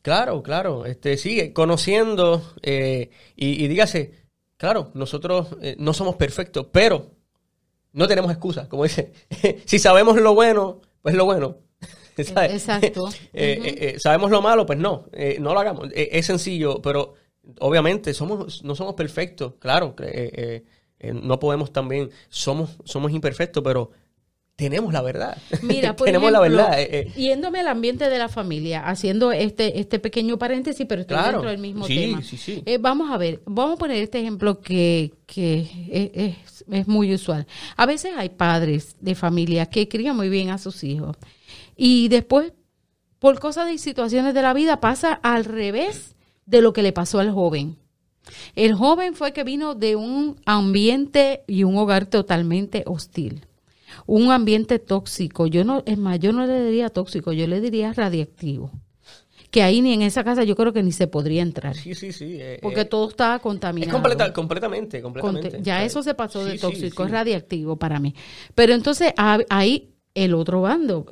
Claro, 0.00 0.42
claro. 0.42 0.86
Este, 0.86 1.18
sigue 1.18 1.52
conociendo 1.52 2.42
eh, 2.62 3.10
y, 3.36 3.68
dígase, 3.68 4.14
claro, 4.56 4.90
nosotros 4.94 5.48
no 5.76 5.92
somos 5.92 6.16
perfectos, 6.16 6.68
pero 6.72 7.10
no 7.92 8.08
tenemos 8.08 8.30
excusa. 8.30 8.70
Como 8.70 8.84
dice, 8.84 9.12
si 9.66 9.78
sabemos 9.78 10.18
lo 10.18 10.34
bueno, 10.34 10.80
pues 11.02 11.14
lo 11.14 11.26
bueno. 11.26 11.58
Exacto. 12.16 13.10
sabemos 13.98 14.30
lo 14.30 14.40
malo, 14.40 14.64
pues 14.64 14.78
no, 14.78 15.04
no 15.40 15.52
lo 15.52 15.60
hagamos. 15.60 15.90
es 15.94 16.24
sencillo, 16.24 16.80
pero 16.80 17.16
obviamente 17.58 18.14
somos, 18.14 18.62
no 18.64 18.74
somos 18.74 18.94
perfectos, 18.94 19.54
claro. 19.58 19.94
Eh, 19.98 21.12
no 21.14 21.40
podemos 21.40 21.72
también, 21.72 22.10
somos, 22.28 22.76
somos 22.84 23.10
imperfectos, 23.12 23.62
pero 23.64 23.90
tenemos 24.60 24.92
la 24.92 25.00
verdad. 25.00 25.38
Mira, 25.62 25.96
tenemos 26.04 26.30
la 26.30 26.40
verdad. 26.40 26.78
Eh, 26.78 26.88
eh. 26.92 27.12
yéndome 27.16 27.60
al 27.60 27.68
ambiente 27.68 28.10
de 28.10 28.18
la 28.18 28.28
familia, 28.28 28.86
haciendo 28.86 29.32
este, 29.32 29.80
este 29.80 29.98
pequeño 29.98 30.38
paréntesis, 30.38 30.84
pero 30.86 31.00
estoy 31.00 31.16
dentro 31.16 31.48
del 31.48 31.58
mismo 31.58 31.86
tema. 31.86 32.22
Sí, 32.22 32.36
sí. 32.36 32.62
vamos 32.78 33.10
a 33.10 33.16
ver, 33.16 33.40
vamos 33.46 33.76
a 33.76 33.78
poner 33.78 33.96
este 34.02 34.20
ejemplo 34.20 34.60
que, 34.60 35.14
que 35.24 35.66
es, 35.90 36.64
es, 36.70 36.86
muy 36.86 37.14
usual. 37.14 37.46
A 37.76 37.86
veces 37.86 38.12
hay 38.16 38.28
padres 38.28 38.96
de 39.00 39.14
familia 39.14 39.64
que 39.66 39.88
crían 39.88 40.14
muy 40.14 40.28
bien 40.28 40.50
a 40.50 40.58
sus 40.58 40.84
hijos 40.84 41.16
y 41.74 42.08
después, 42.08 42.52
por 43.18 43.40
cosas 43.40 43.66
de 43.66 43.78
situaciones 43.78 44.34
de 44.34 44.42
la 44.42 44.52
vida, 44.52 44.80
pasa 44.80 45.14
al 45.14 45.46
revés 45.46 46.14
de 46.50 46.60
lo 46.60 46.72
que 46.72 46.82
le 46.82 46.92
pasó 46.92 47.20
al 47.20 47.30
joven. 47.30 47.76
El 48.54 48.74
joven 48.74 49.14
fue 49.14 49.32
que 49.32 49.44
vino 49.44 49.74
de 49.74 49.96
un 49.96 50.36
ambiente 50.44 51.44
y 51.46 51.64
un 51.64 51.76
hogar 51.76 52.06
totalmente 52.06 52.82
hostil. 52.86 53.46
Un 54.06 54.30
ambiente 54.30 54.78
tóxico. 54.78 55.46
Yo 55.46 55.64
no, 55.64 55.82
es 55.86 55.96
más, 55.96 56.18
yo 56.18 56.32
no 56.32 56.46
le 56.46 56.64
diría 56.64 56.90
tóxico, 56.90 57.32
yo 57.32 57.46
le 57.46 57.60
diría 57.60 57.92
radiactivo. 57.92 58.70
Que 59.50 59.62
ahí 59.62 59.80
ni 59.80 59.94
en 59.94 60.02
esa 60.02 60.22
casa 60.22 60.44
yo 60.44 60.54
creo 60.54 60.72
que 60.72 60.82
ni 60.82 60.92
se 60.92 61.08
podría 61.08 61.42
entrar. 61.42 61.74
Sí, 61.74 61.94
sí, 61.94 62.12
sí. 62.12 62.36
Eh, 62.40 62.58
porque 62.62 62.82
eh, 62.82 62.84
todo 62.84 63.08
estaba 63.08 63.38
contaminado. 63.40 63.88
Es 63.88 64.32
completamente, 64.32 65.02
completamente. 65.02 65.58
ya 65.62 65.84
eso 65.84 66.02
se 66.02 66.14
pasó 66.14 66.44
de 66.44 66.56
tóxico, 66.58 67.04
es 67.04 67.10
radiactivo 67.10 67.76
para 67.76 67.98
mí. 67.98 68.14
Pero 68.54 68.74
entonces 68.74 69.12
ahí 69.16 69.90
el 70.14 70.34
otro 70.34 70.62
bando. 70.62 71.06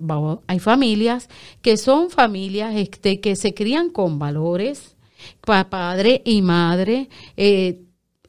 Hay 0.47 0.59
familias 0.59 1.29
que 1.63 1.77
son 1.77 2.11
familias 2.11 2.75
este, 2.77 3.21
que 3.21 3.35
se 3.37 3.55
crían 3.55 3.91
con 3.91 4.19
valores, 4.19 4.97
padre 5.41 6.23
y 6.25 6.43
madre 6.43 7.09
eh, 7.37 7.81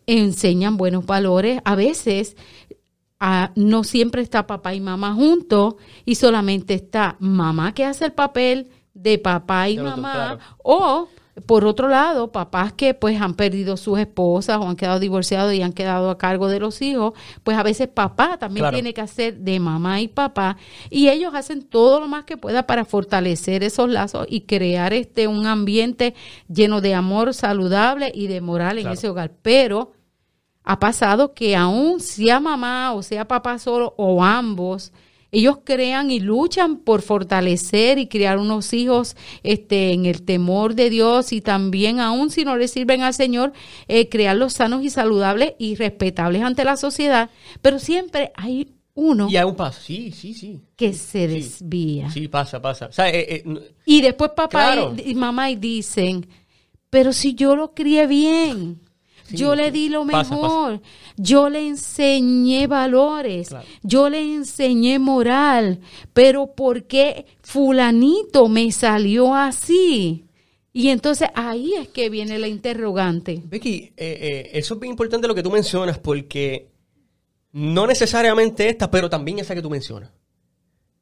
enseñan 0.05 0.77
buenos 0.77 1.05
valores. 1.05 1.62
A 1.65 1.75
veces 1.75 2.36
ah, 3.19 3.51
no 3.55 3.84
siempre 3.84 4.22
está 4.22 4.48
papá 4.48 4.74
y 4.74 4.79
mamá 4.79 5.13
juntos 5.13 5.75
y 6.05 6.15
solamente 6.15 6.74
está 6.74 7.15
mamá 7.19 7.74
que 7.74 7.86
hace 7.86 8.05
el 8.05 8.13
papel 8.13 8.69
de 8.93 9.17
papá 9.17 9.69
y 9.69 9.77
mamá 9.77 10.39
o 10.63 11.08
por 11.46 11.65
otro 11.65 11.88
lado, 11.88 12.31
papás 12.31 12.74
que 12.74 12.93
pues 12.93 13.19
han 13.22 13.34
perdido 13.34 13.77
sus 13.77 14.00
esposas 14.00 14.58
o 14.58 14.67
han 14.67 14.75
quedado 14.75 15.00
divorciados 15.00 15.53
y 15.53 15.62
han 15.62 15.74
quedado 15.74 16.10
a 16.10 16.17
cargo 16.17 16.48
de 16.48 16.60
los 16.60 16.81
hijos, 16.81 17.13
pues 17.43 17.58
a 17.58 17.63
veces 17.63 17.88
papá 17.88 18.38
también 18.38 18.69
tiene 18.72 18.93
que 18.93 19.01
hacer 19.01 19.38
de 19.38 19.60
mamá 19.60 20.01
y 20.01 20.08
papá 20.08 20.58
y 20.89 21.10
ellos 21.10 21.34
hacen 21.36 21.63
todo 21.63 22.00
lo 22.00 22.08
más 22.08 22.25
que 22.25 22.38
pueda 22.38 22.65
para 22.65 22.86
fortalecer 22.86 23.63
esos 23.63 23.89
lazos 23.89 24.25
y 24.29 24.41
crear 24.41 24.93
este 24.93 25.27
un 25.27 25.46
ambiente 25.46 26.15
lleno 26.48 26.81
de 26.81 26.93
amor 26.93 27.34
saludable 27.34 28.12
y 28.13 28.27
de 28.27 28.41
moral 28.41 28.77
en 28.79 28.88
ese 28.88 29.10
hogar, 29.10 29.31
pero 29.41 29.93
ha 30.63 30.79
pasado 30.79 31.34
que 31.34 31.55
aún 31.55 32.00
sea 32.00 32.39
mamá 32.39 32.93
o 32.93 33.01
sea 33.01 33.27
papá 33.27 33.60
solo 33.60 33.93
o 33.98 34.24
ambos 34.24 34.91
ellos 35.31 35.59
crean 35.63 36.12
y 36.12 36.19
luchan 36.19 36.77
por 36.77 37.01
fortalecer 37.01 38.00
y 38.00 38.07
criar 38.07 38.38
unos 38.39 38.74
hijos 38.74 39.15
este, 39.43 39.93
en 39.93 40.05
el 40.05 40.24
temor 40.24 40.75
de 40.75 40.89
Dios 40.89 41.31
y 41.33 41.41
también, 41.41 42.00
aún 42.00 42.31
si 42.31 42.45
no 42.45 42.57
le 42.57 42.67
sirven 42.67 43.01
al 43.01 43.13
Señor, 43.13 43.53
eh, 43.88 44.09
crearlos 44.09 44.53
sanos 44.53 44.83
y 44.83 44.89
saludables 44.89 45.53
y 45.59 45.75
respetables 45.75 46.41
ante 46.41 46.63
la 46.63 46.77
sociedad. 46.77 47.29
Pero 47.62 47.79
siempre 47.79 48.31
hay 48.36 48.74
uno. 48.95 49.29
Y 49.29 49.38
hay 49.38 49.45
un 49.45 49.55
paso, 49.55 49.79
sí, 49.81 50.12
sí, 50.12 50.33
sí. 50.33 50.62
Que 50.75 50.93
se 50.93 51.27
desvía. 51.27 52.09
Sí, 52.09 52.27
pasa, 52.27 52.62
pasa. 52.62 52.89
Eh, 53.07 53.43
eh, 53.45 53.74
y 53.86 54.01
después 54.01 54.31
papá 54.36 54.75
y, 54.98 55.12
y, 55.12 55.15
mamá 55.15 55.51
y 55.51 55.55
dicen, 55.55 56.27
pero 56.89 57.13
si 57.13 57.36
yo 57.36 57.55
lo 57.55 57.74
crié 57.74 58.07
bien 58.07 58.81
yo 59.31 59.55
le 59.55 59.71
di 59.71 59.89
lo 59.89 60.05
mejor, 60.05 60.81
yo 61.17 61.50
le 61.50 61.67
enseñé 61.67 62.67
valores, 62.67 63.55
yo 63.83 64.09
le 64.09 64.21
enseñé 64.21 65.00
moral, 65.00 65.79
pero 66.13 66.53
¿por 66.53 66.83
qué 66.86 67.25
fulanito 67.41 68.48
me 68.48 68.71
salió 68.71 69.36
así? 69.36 70.25
Y 70.71 70.89
entonces 70.89 71.29
ahí 71.36 71.74
es 71.74 71.89
que 71.89 72.09
viene 72.09 72.38
la 72.38 72.48
interrogante. 72.48 73.41
Becky, 73.43 73.91
eh, 73.98 74.17
eh, 74.21 74.50
eso 74.53 74.75
es 74.75 74.79
bien 74.79 74.91
importante 74.91 75.27
lo 75.27 75.36
que 75.36 75.43
tú 75.43 75.51
mencionas 75.51 75.98
porque 75.98 76.69
no 77.51 77.88
necesariamente 77.88 78.69
esta, 78.69 78.91
pero 78.91 79.09
también 79.09 79.39
esa 79.39 79.55
que 79.55 79.62
tú 79.62 79.69
mencionas. 79.69 80.12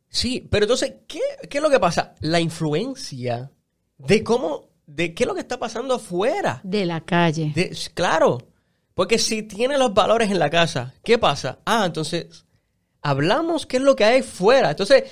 Sí, 0.10 0.48
pero 0.50 0.64
entonces, 0.64 0.96
¿qué, 1.08 1.20
qué 1.50 1.58
es 1.58 1.64
lo 1.64 1.70
que 1.70 1.80
pasa? 1.80 2.16
La 2.22 2.40
influencia 2.40 3.52
de 3.98 4.24
cómo 4.24 4.67
de 4.88 5.14
qué 5.14 5.24
es 5.24 5.28
lo 5.28 5.36
que 5.36 5.42
está 5.42 5.60
pasando 5.60 5.94
afuera. 5.94 6.60
De 6.64 6.86
la 6.86 7.02
calle. 7.02 7.54
claro. 7.94 8.40
Porque 8.96 9.20
si 9.20 9.44
tiene 9.44 9.78
los 9.78 9.94
valores 9.94 10.32
en 10.32 10.40
la 10.40 10.50
casa, 10.50 10.96
¿qué 11.04 11.20
pasa? 11.20 11.60
Ah, 11.66 11.84
entonces 11.86 12.46
hablamos 13.04 13.68
qué 13.68 13.78
es 13.78 13.84
lo 13.84 13.96
que 13.96 14.04
hay 14.04 14.24
fuera. 14.24 14.72
Entonces, 14.72 15.04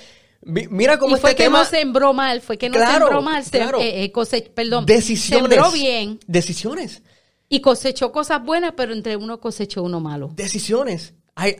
mira 0.42 0.98
cómo 0.98 1.16
y 1.16 1.20
fue 1.20 1.30
este 1.30 1.42
que 1.42 1.44
tema... 1.44 1.60
no 1.60 1.64
sembró 1.66 2.12
mal, 2.12 2.40
fue 2.40 2.58
que 2.58 2.68
no 2.68 2.74
Claro, 2.74 3.06
sembró 3.06 3.22
mal, 3.22 3.44
claro. 3.44 3.80
eh, 3.80 4.04
eh, 4.12 4.50
perdón, 4.54 4.86
Decisiones. 4.86 5.50
sembró 5.54 5.70
bien 5.70 6.18
Decisiones. 6.26 7.02
y 7.48 7.60
cosechó 7.60 8.10
cosas 8.10 8.42
buenas, 8.44 8.72
pero 8.76 8.92
entre 8.92 9.16
uno 9.16 9.38
cosechó 9.40 9.84
uno 9.84 10.00
malo. 10.00 10.32
Decisiones. 10.34 11.14
Ay, 11.36 11.56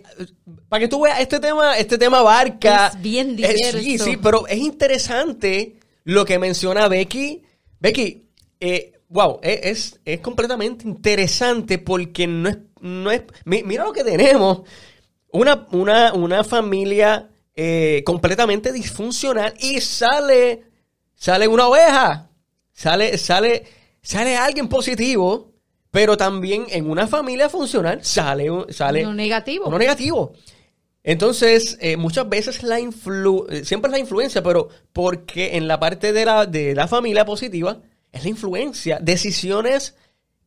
para 0.68 0.80
que 0.80 0.88
tú 0.88 1.02
veas, 1.02 1.20
este 1.20 1.38
tema, 1.38 1.76
este 1.78 1.96
tema 1.98 2.20
abarca. 2.20 2.88
Es 2.88 3.00
bien 3.02 3.36
Eh, 3.38 3.54
sí, 3.56 3.78
diverso. 3.78 4.04
sí, 4.04 4.16
pero 4.16 4.46
es 4.48 4.58
interesante 4.58 5.76
lo 6.04 6.24
que 6.24 6.38
menciona 6.38 6.88
Becky. 6.88 7.42
Becky, 7.80 8.28
eh, 8.60 8.92
wow, 9.08 9.38
es, 9.42 9.60
es, 9.62 10.00
es 10.04 10.20
completamente 10.20 10.86
interesante 10.86 11.78
porque 11.78 12.26
no 12.26 12.48
es. 12.48 12.58
No 12.80 13.10
es 13.10 13.22
mi- 13.44 13.62
mira 13.62 13.84
lo 13.84 13.92
que 13.92 14.04
tenemos. 14.04 14.60
Una, 15.32 15.66
una, 15.72 16.12
una 16.12 16.44
familia 16.44 17.30
eh, 17.54 18.02
completamente 18.04 18.72
disfuncional 18.72 19.54
y 19.60 19.80
sale. 19.80 20.64
Sale 21.14 21.48
una 21.48 21.68
oveja. 21.68 22.30
Sale, 22.72 23.16
sale, 23.18 23.64
sale 24.02 24.36
alguien 24.36 24.68
positivo. 24.68 25.52
Pero 25.90 26.16
también 26.18 26.66
en 26.68 26.90
una 26.90 27.06
familia 27.06 27.48
funcional 27.48 28.04
sale, 28.04 28.50
sale 28.68 29.02
Uno 29.02 29.14
negativo. 29.14 29.66
uno 29.66 29.78
negativo. 29.78 30.34
Entonces, 31.06 31.78
eh, 31.80 31.96
muchas 31.96 32.28
veces 32.28 32.62
la 32.64 32.80
influ 32.80 33.46
eh, 33.48 33.64
siempre 33.64 33.88
es 33.88 33.92
la 33.92 34.00
influencia, 34.00 34.42
pero 34.42 34.68
porque 34.92 35.56
en 35.56 35.68
la 35.68 35.78
parte 35.80 36.12
de 36.12 36.24
la, 36.26 36.46
de 36.46 36.74
la 36.74 36.88
familia 36.88 37.24
positiva 37.24 37.80
es 38.12 38.24
la 38.24 38.30
influencia, 38.30 38.98
decisiones 39.00 39.94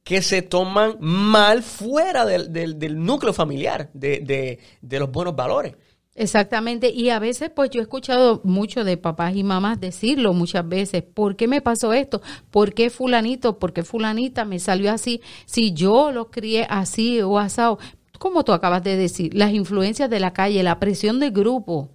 que 0.04 0.22
se 0.22 0.42
toman 0.42 0.98
mal 1.00 1.64
fuera 1.64 2.26
del, 2.26 2.52
del- 2.54 2.78
núcleo 3.06 3.34
familiar, 3.34 3.90
de, 3.94 4.20
de- 4.20 4.60
de 4.82 5.00
los 5.00 5.12
buenos 5.12 5.36
valores. 5.36 5.76
Exactamente, 6.16 6.90
y 6.90 7.12
a 7.12 7.20
veces 7.20 7.50
pues 7.56 7.70
yo 7.70 7.80
he 7.80 7.84
escuchado 7.84 8.42
mucho 8.44 8.84
de 8.84 8.98
papás 8.98 9.36
y 9.38 9.44
mamás 9.44 9.80
decirlo 9.80 10.34
muchas 10.34 10.68
veces, 10.68 11.04
¿por 11.04 11.38
qué 11.38 11.48
me 11.48 11.62
pasó 11.62 11.94
esto? 11.94 12.22
¿Por 12.52 12.74
qué 12.74 12.90
fulanito? 12.90 13.58
¿Por 13.60 13.72
qué 13.72 13.84
fulanita 13.84 14.44
me 14.44 14.60
salió 14.60 14.92
así? 14.92 15.22
Si 15.46 15.72
yo 15.74 16.12
lo 16.12 16.30
crié 16.30 16.68
así 16.70 17.22
o 17.22 17.40
asado, 17.40 17.80
como 18.20 18.44
tú 18.44 18.52
acabas 18.54 18.84
de 18.84 18.96
decir, 18.96 19.34
las 19.34 19.52
influencias 19.54 20.10
de 20.10 20.20
la 20.20 20.32
calle, 20.34 20.62
la 20.62 20.78
presión 20.80 21.20
del 21.20 21.32
grupo. 21.32 21.90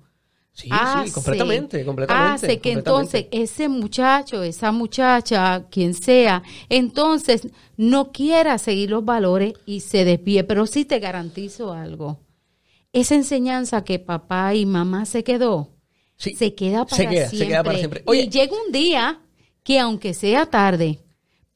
Sí, 0.53 0.69
hace- 0.71 1.09
sí, 1.09 1.13
completamente, 1.15 1.85
completamente. 1.85 2.47
Hace 2.47 2.61
que 2.61 2.75
completamente. 2.75 3.19
entonces 3.19 3.27
ese 3.51 3.69
muchacho, 3.69 4.43
esa 4.45 4.71
muchacha, 4.73 5.67
quien 5.71 5.95
sea, 5.95 6.43
entonces 6.69 7.49
no 7.77 8.13
quiera 8.13 8.59
seguir 8.59 8.91
los 8.91 9.05
valores 9.05 9.55
y 9.67 9.81
se 9.81 10.05
desvíe. 10.05 10.45
Pero 10.45 10.67
sí 10.67 10.85
te 10.85 10.99
garantizo 11.01 11.73
algo. 11.73 12.21
Esa 12.93 13.17
enseñanza 13.17 13.83
que 13.83 13.99
papá 13.99 14.55
y 14.55 14.65
mamá 14.67 15.05
se 15.07 15.25
quedó, 15.25 15.71
Sí, 16.17 16.35
se 16.37 16.55
queda 16.55 16.85
para 16.85 16.97
se 16.97 17.09
queda, 17.09 17.29
siempre. 17.29 17.39
se 17.39 17.47
queda 17.49 17.63
para 17.65 17.79
siempre. 17.79 18.03
Oye, 18.07 18.21
y 18.23 18.29
llega 18.29 18.53
un 18.67 18.71
día 18.73 19.21
que 19.65 19.81
aunque 19.81 20.15
sea 20.15 20.47
tarde, 20.47 21.01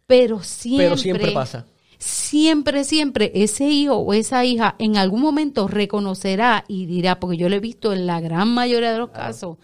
pero 0.08 0.42
siempre, 0.42 0.86
pero 0.86 0.96
siempre 0.96 1.30
pasa. 1.30 1.66
Siempre, 1.98 2.84
siempre 2.84 3.32
ese 3.34 3.64
hijo 3.64 3.96
o 3.96 4.14
esa 4.14 4.44
hija 4.44 4.76
en 4.78 4.96
algún 4.96 5.20
momento 5.20 5.66
reconocerá 5.66 6.64
y 6.68 6.86
dirá, 6.86 7.18
porque 7.18 7.36
yo 7.36 7.48
lo 7.48 7.56
he 7.56 7.60
visto 7.60 7.92
en 7.92 8.06
la 8.06 8.20
gran 8.20 8.48
mayoría 8.48 8.92
de 8.92 8.98
los 8.98 9.10
casos, 9.10 9.56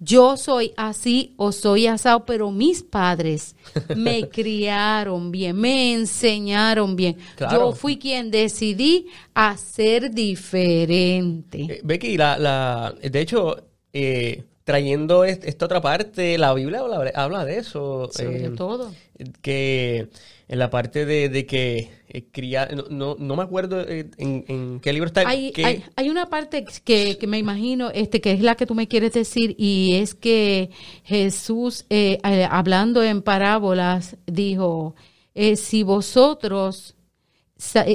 yo 0.00 0.36
soy 0.36 0.72
así 0.76 1.34
o 1.36 1.52
soy 1.52 1.86
asado, 1.86 2.24
pero 2.24 2.50
mis 2.50 2.82
padres 2.82 3.56
me 3.96 4.28
criaron 4.28 5.30
bien, 5.30 5.56
me 5.56 5.92
enseñaron 5.92 6.96
bien. 6.96 7.16
Claro. 7.36 7.70
Yo 7.70 7.72
fui 7.76 7.98
quien 7.98 8.30
decidí 8.30 9.06
hacer 9.34 10.10
diferente. 10.12 11.58
Eh, 11.68 11.80
Becky, 11.84 12.16
la, 12.16 12.38
la, 12.38 12.94
de 13.02 13.20
hecho, 13.20 13.56
eh, 13.92 14.44
trayendo 14.64 15.24
est- 15.24 15.44
esta 15.44 15.66
otra 15.66 15.80
parte, 15.80 16.38
la 16.38 16.54
Biblia 16.54 16.80
habla, 16.80 17.10
habla 17.14 17.44
de 17.44 17.58
eso. 17.58 18.08
Sobre 18.12 18.46
eh, 18.46 18.50
todo. 18.50 18.92
Que 19.40 20.08
en 20.52 20.58
la 20.58 20.68
parte 20.68 21.06
de, 21.06 21.30
de 21.30 21.46
que 21.46 21.90
eh, 22.08 22.24
cría- 22.30 22.68
no, 22.76 22.84
no, 22.90 23.16
no 23.18 23.36
me 23.36 23.42
acuerdo 23.42 23.80
eh, 23.88 24.10
en, 24.18 24.44
en 24.48 24.80
qué 24.80 24.92
libro 24.92 25.06
está. 25.06 25.26
Hay, 25.26 25.50
que- 25.52 25.64
hay, 25.64 25.84
hay 25.96 26.10
una 26.10 26.26
parte 26.28 26.66
que, 26.84 27.16
que 27.18 27.26
me 27.26 27.38
imagino 27.38 27.90
este 27.90 28.20
que 28.20 28.32
es 28.32 28.40
la 28.42 28.54
que 28.54 28.66
tú 28.66 28.74
me 28.74 28.86
quieres 28.86 29.14
decir 29.14 29.54
y 29.58 29.94
es 29.94 30.14
que 30.14 30.68
Jesús 31.04 31.86
eh, 31.88 32.18
eh, 32.22 32.46
hablando 32.50 33.02
en 33.02 33.22
parábolas 33.22 34.16
dijo 34.26 34.94
eh, 35.34 35.56
si 35.56 35.84
vosotros 35.84 36.96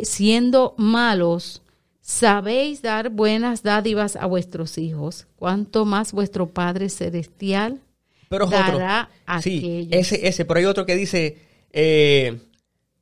siendo 0.04 0.74
malos 0.78 1.62
sabéis 2.02 2.82
dar 2.82 3.10
buenas 3.10 3.64
dádivas 3.64 4.16
a 4.16 4.26
vuestros 4.26 4.78
hijos 4.78 5.28
cuánto 5.36 5.86
más 5.86 6.12
vuestro 6.14 6.48
Padre 6.48 6.90
celestial 6.90 7.82
pero 8.30 8.46
otro. 8.46 8.80
a 8.80 9.10
Sí, 9.42 9.58
aquellos. 9.58 9.92
ese, 9.92 10.28
ese, 10.28 10.44
pero 10.46 10.60
hay 10.60 10.66
otro 10.66 10.86
que 10.86 10.96
dice, 10.98 11.38
eh, 11.72 12.40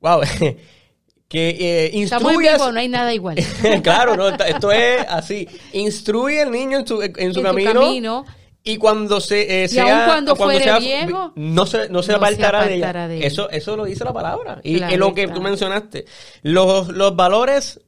wow, 0.05 0.21
que 1.27 1.49
eh, 1.49 1.91
Estamos 2.03 2.33
no 2.73 2.79
hay 2.79 2.87
nada 2.87 3.13
igual. 3.13 3.37
claro, 3.83 4.15
no, 4.15 4.27
esto 4.29 4.71
es 4.71 5.05
así. 5.09 5.47
Instruye 5.73 6.41
al 6.43 6.51
niño 6.51 6.79
en 6.79 6.87
su, 6.87 7.01
en 7.01 7.33
su 7.33 7.39
En 7.39 7.45
camino. 7.45 7.73
camino. 7.73 8.25
Y 8.67 8.77
cuando 8.77 9.21
se 9.21 9.61
eh, 9.61 9.65
Y 9.65 9.67
sea, 9.67 9.83
aun 9.99 10.05
cuando 10.07 10.35
fuere 10.35 10.63
sea- 10.63 10.79
viejo, 10.79 11.33
no 11.35 11.65
se, 11.65 11.77
no 11.77 11.85
se 11.85 11.89
no 11.89 12.03
se 12.03 12.13
apartará 12.13 12.65
de 12.65 12.75
ella. 12.75 12.85
apartará 12.85 13.07
de 13.07 13.17
ella. 13.17 13.27
Eso, 13.27 13.49
eso 13.51 13.75
lo 13.77 13.85
dice 13.85 14.03
la 14.03 14.13
palabra. 14.13 14.59
Y, 14.63 14.77
Claro 14.77 14.97
lo 14.97 15.13
que 15.13 15.21
está. 15.23 15.33
tú 15.35 15.41
mencionaste, 15.41 16.05
los, 16.41 16.87
los 16.89 17.15
valores 17.15 17.79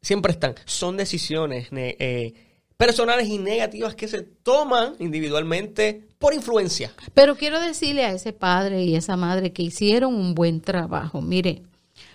siempre 0.00 0.32
están. 0.32 0.54
Son 0.64 0.96
decisiones 0.96 1.70
ne- 1.72 1.96
eh, 1.98 2.34
personales 2.78 3.28
y 3.28 3.38
negativas 3.38 3.96
que 3.96 4.06
se 4.06 4.22
toman 4.22 4.94
individualmente 5.00 6.06
por 6.18 6.32
influencia. 6.32 6.92
Pero 7.12 7.36
quiero 7.36 7.60
decirle 7.60 8.04
a 8.04 8.12
ese 8.12 8.32
padre 8.32 8.84
y 8.84 8.94
esa 8.94 9.16
madre 9.16 9.52
que 9.52 9.64
hicieron 9.64 10.14
un 10.14 10.34
buen 10.34 10.60
trabajo. 10.60 11.20
Mire, 11.20 11.62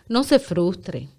no 0.07 0.23
se 0.23 0.39
frustre. 0.39 1.09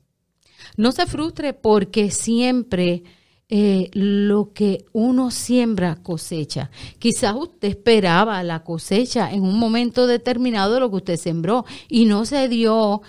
No 0.77 0.93
se 0.93 1.07
frustre 1.07 1.53
porque 1.53 2.11
siempre 2.11 3.05
eh, 3.51 3.91
lo 3.93 4.55
que 4.55 4.87
uno 4.93 5.31
siembra 5.31 5.97
cosecha. 5.97 6.71
Quizás 6.99 7.35
usted 7.35 7.69
esperaba 7.69 8.43
la 8.43 8.65
cosecha 8.65 9.31
en 9.31 9.43
un 9.43 9.59
momento 9.59 10.07
determinado 10.07 10.73
de 10.73 10.81
lo 10.81 10.89
que 10.89 10.97
usted 10.97 11.17
sembró 11.19 11.67
y 11.89 12.07
no 12.07 12.25
se 12.25 12.49
dio. 12.49 13.03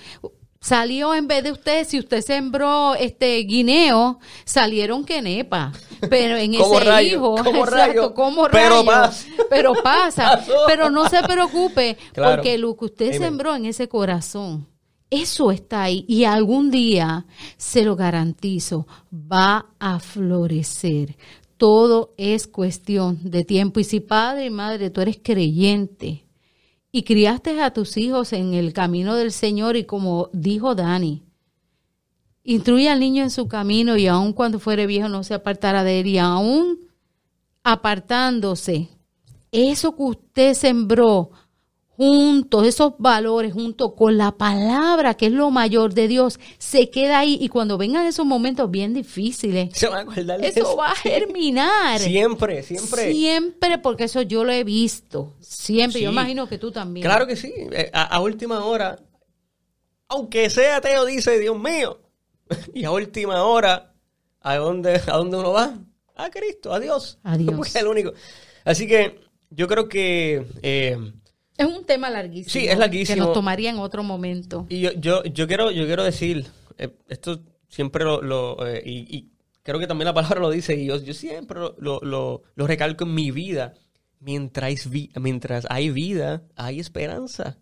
Salió 0.65 1.13
en 1.13 1.28
vez 1.28 1.43
de 1.43 1.51
usted, 1.51 1.86
si 1.88 1.99
usted 1.99 2.21
sembró 2.21 2.95
este 2.95 3.38
guineo, 3.43 4.17
salieron 4.45 5.06
quenepa. 5.06 5.71
Pero 6.10 6.38
en 6.38 6.54
ese 6.56 6.80
rayo, 6.80 7.17
hijo, 7.17 7.36
como 7.36 7.60
exacto, 7.65 7.75
rayo, 7.75 8.13
como 8.15 8.47
pero 8.49 8.84
pasa. 8.84 9.28
pero 9.47 9.73
pasa. 9.84 10.43
Pero 10.67 10.89
no 10.89 11.08
se 11.08 11.21
preocupe, 11.21 11.97
Claro. 12.13 12.38
porque 12.38 12.58
lo 12.58 12.75
que 12.75 12.86
usted 12.86 13.08
Amen. 13.10 13.19
sembró 13.21 13.56
en 13.56 13.65
ese 13.67 13.88
corazón, 13.88 14.67
eso 15.12 15.51
está 15.51 15.84
ahí 15.84 16.04
y 16.08 16.23
algún 16.23 16.71
día, 16.71 17.28
se 17.58 17.84
lo 17.86 17.95
garantizo, 17.95 18.88
va 19.13 19.67
a 19.78 19.99
florecer. 19.99 21.15
Todo 21.58 22.15
es 22.17 22.47
cuestión 22.47 23.19
de 23.21 23.45
tiempo. 23.45 23.80
Y 23.80 23.84
si 23.84 23.99
padre 23.99 24.45
y 24.45 24.49
madre, 24.49 24.89
tú 24.89 25.01
eres 25.01 25.19
creyente 25.21 26.24
y 26.95 27.03
criaste 27.03 27.62
a 27.62 27.73
tus 27.73 27.97
hijos 27.97 28.31
en 28.31 28.53
el 28.53 28.71
camino 28.71 29.15
del 29.15 29.34
Señor 29.34 29.75
y 29.75 29.84
como 29.84 30.29
dijo 30.31 30.75
Dani, 30.75 31.25
instruye 32.41 32.88
al 32.88 33.01
niño 33.01 33.21
en 33.21 33.31
su 33.31 33.49
camino 33.49 33.97
y 33.97 34.08
aun 34.08 34.31
cuando 34.31 34.60
fuere 34.60 34.88
viejo 34.88 35.10
no 35.10 35.21
se 35.25 35.34
apartará 35.34 35.84
de 35.84 35.99
él 35.99 36.08
y 36.08 36.19
aun 36.19 36.79
apartándose, 37.63 38.88
eso 39.51 39.93
que 39.97 40.03
usted 40.03 40.53
sembró 40.53 41.31
juntos, 41.97 42.67
esos 42.67 42.93
valores, 42.97 43.53
junto 43.53 43.95
con 43.95 44.17
la 44.17 44.31
palabra, 44.34 45.13
que 45.13 45.27
es 45.27 45.31
lo 45.31 45.49
mayor 45.51 45.93
de 45.93 46.08
Dios, 46.08 46.39
se 46.58 46.89
queda 46.89 47.19
ahí 47.19 47.38
y 47.39 47.49
cuando 47.49 47.77
vengan 47.77 48.05
esos 48.05 48.25
momentos 48.25 48.69
bien 48.69 48.93
difíciles, 48.93 49.69
Se 49.77 49.88
van 49.88 50.08
a 50.08 50.12
acordar 50.12 50.39
de 50.41 50.47
eso 50.47 50.75
va 50.75 50.91
a 50.91 50.95
germinar. 50.95 51.99
Siempre, 51.99 52.63
siempre. 52.63 53.12
Siempre, 53.12 53.77
porque 53.79 54.05
eso 54.05 54.21
yo 54.21 54.43
lo 54.43 54.51
he 54.51 54.63
visto. 54.63 55.34
Siempre. 55.39 56.01
Yo 56.01 56.12
imagino 56.12 56.47
que 56.47 56.58
tú 56.58 56.71
también. 56.71 57.05
Claro 57.05 57.25
que 57.27 57.36
sí. 57.36 57.53
Eh, 57.55 57.89
A, 57.93 58.03
a 58.03 58.19
última 58.21 58.65
hora, 58.65 58.99
aunque 60.08 60.49
sea 60.49 60.77
ateo, 60.77 61.05
dice 61.05 61.39
Dios 61.39 61.58
mío. 61.60 61.99
Y 62.73 62.84
a 62.84 62.91
última 62.91 63.43
hora, 63.43 63.93
¿a 64.41 64.55
dónde, 64.58 65.01
a 65.08 65.17
dónde 65.17 65.38
uno 65.38 65.51
va? 65.51 65.77
A 66.15 66.29
Cristo, 66.29 66.71
a 66.73 66.79
Dios. 66.79 67.17
A 67.23 67.38
Dios. 67.38 67.55
Porque 67.55 67.69
es 67.73 67.75
el 67.75 67.88
único. 67.88 68.13
Así 68.63 68.88
que 68.88 69.19
yo 69.49 69.67
creo 69.67 69.88
que. 69.89 70.45
eh, 70.62 70.97
Es 71.58 71.65
un 71.65 71.86
tema 71.86 72.10
larguísimo. 72.10 72.52
Sí, 72.52 72.68
es 72.68 72.78
larguísimo. 72.78 73.15
Que 73.15 73.22
nos 73.22 73.34
tomaría 73.34 73.70
en 73.70 73.80
otro 73.80 74.04
momento. 74.04 74.65
y 74.70 74.82
yo, 74.82 74.91
yo, 74.94 75.24
yo 75.24 75.48
quiero, 75.48 75.72
yo 75.72 75.86
quiero 75.86 76.04
decir, 76.04 76.46
eh, 76.78 76.89
esto 77.08 77.41
siempre 77.70 78.04
lo, 78.04 78.22
lo, 78.22 78.65
eh, 78.68 78.82
y, 78.86 79.18
y 79.18 79.30
creo 79.63 79.80
que 79.80 79.88
también 79.88 80.06
la 80.06 80.13
palabra 80.13 80.39
lo 80.41 80.50
dice, 80.50 80.76
y 80.76 80.86
yo, 80.86 80.98
yo 80.98 81.13
siempre 81.13 81.60
lo, 81.60 81.76
lo, 81.80 82.41
lo- 82.56 82.68
recalco 82.68 83.04
en 83.06 83.13
mi 83.13 83.32
vida. 83.32 83.74
Mientras, 84.20 84.89
vi- 84.89 85.12
mientras 85.20 85.65
hay 85.70 85.89
vida, 85.91 86.44
hay 86.56 86.80
esperanza. 86.80 87.58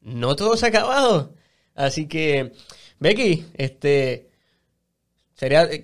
No 0.00 0.34
todo 0.34 0.56
se 0.56 0.66
ha 0.66 0.68
acabado. 0.70 1.34
Así 1.74 2.08
que 2.08 2.52
Becky, 2.98 3.44
este, 3.54 4.29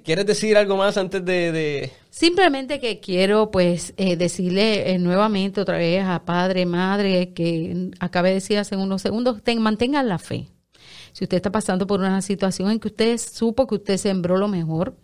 ¿quieres 0.05 0.27
decir 0.27 0.57
algo 0.57 0.77
más 0.77 0.97
antes 0.99 1.25
de, 1.25 1.51
de... 1.51 1.93
Simplemente 2.11 2.79
que 2.79 3.01
quiero 3.01 3.51
pues 3.51 3.95
eh, 3.97 4.17
decirle 4.17 4.93
eh, 4.93 4.99
nuevamente 4.99 5.61
otra 5.61 5.79
vez 5.79 6.05
a 6.05 6.25
padre, 6.25 6.67
madre, 6.67 7.33
que 7.33 7.91
acabé 7.99 8.31
de 8.31 8.35
decir 8.37 8.59
hace 8.59 8.77
unos 8.77 9.01
segundos, 9.01 9.43
ten, 9.43 9.61
mantengan 9.63 10.09
la 10.09 10.19
fe. 10.19 10.49
Si 11.13 11.25
usted 11.25 11.39
está 11.39 11.51
pasando 11.51 11.87
por 11.87 12.01
una 12.01 12.21
situación 12.21 12.71
en 12.71 12.81
que 12.81 12.89
usted 12.89 13.17
supo 13.17 13.67
que 13.67 13.77
usted 13.77 13.97
sembró 13.97 14.37
lo 14.37 14.49
mejor, 14.49 14.95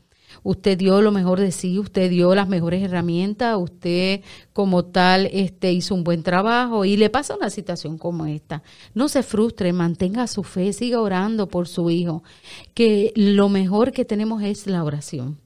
usted 0.43 0.79
dio 0.79 1.03
lo 1.03 1.13
mejor 1.13 1.41
de 1.41 1.53
sí, 1.53 1.79
usted 1.79 2.11
dio 2.11 2.35
las 2.35 2.49
mejores 2.49 2.83
herramientas, 2.83 3.57
usted 3.59 4.21
como 4.53 4.85
tal 4.85 5.29
este, 5.33 5.73
hizo 5.73 5.95
un 5.95 6.05
buen 6.05 6.23
trabajo 6.23 6.85
y 6.85 6.97
le 6.97 7.11
pasa 7.11 7.37
una 7.37 7.51
situación 7.51 7.99
como 7.99 8.27
esta. 8.27 8.63
No 8.95 9.09
se 9.09 9.23
frustre, 9.23 9.73
mantenga 9.73 10.27
su 10.27 10.43
fe, 10.43 10.73
siga 10.73 11.01
orando 11.01 11.49
por 11.49 11.69
su 11.69 11.91
hijo, 11.91 12.23
que 12.75 13.13
lo 13.17 13.49
mejor 13.49 13.93
que 13.93 14.05
tenemos 14.05 14.43
es 14.43 14.67
la 14.67 14.85
oración. 14.85 15.39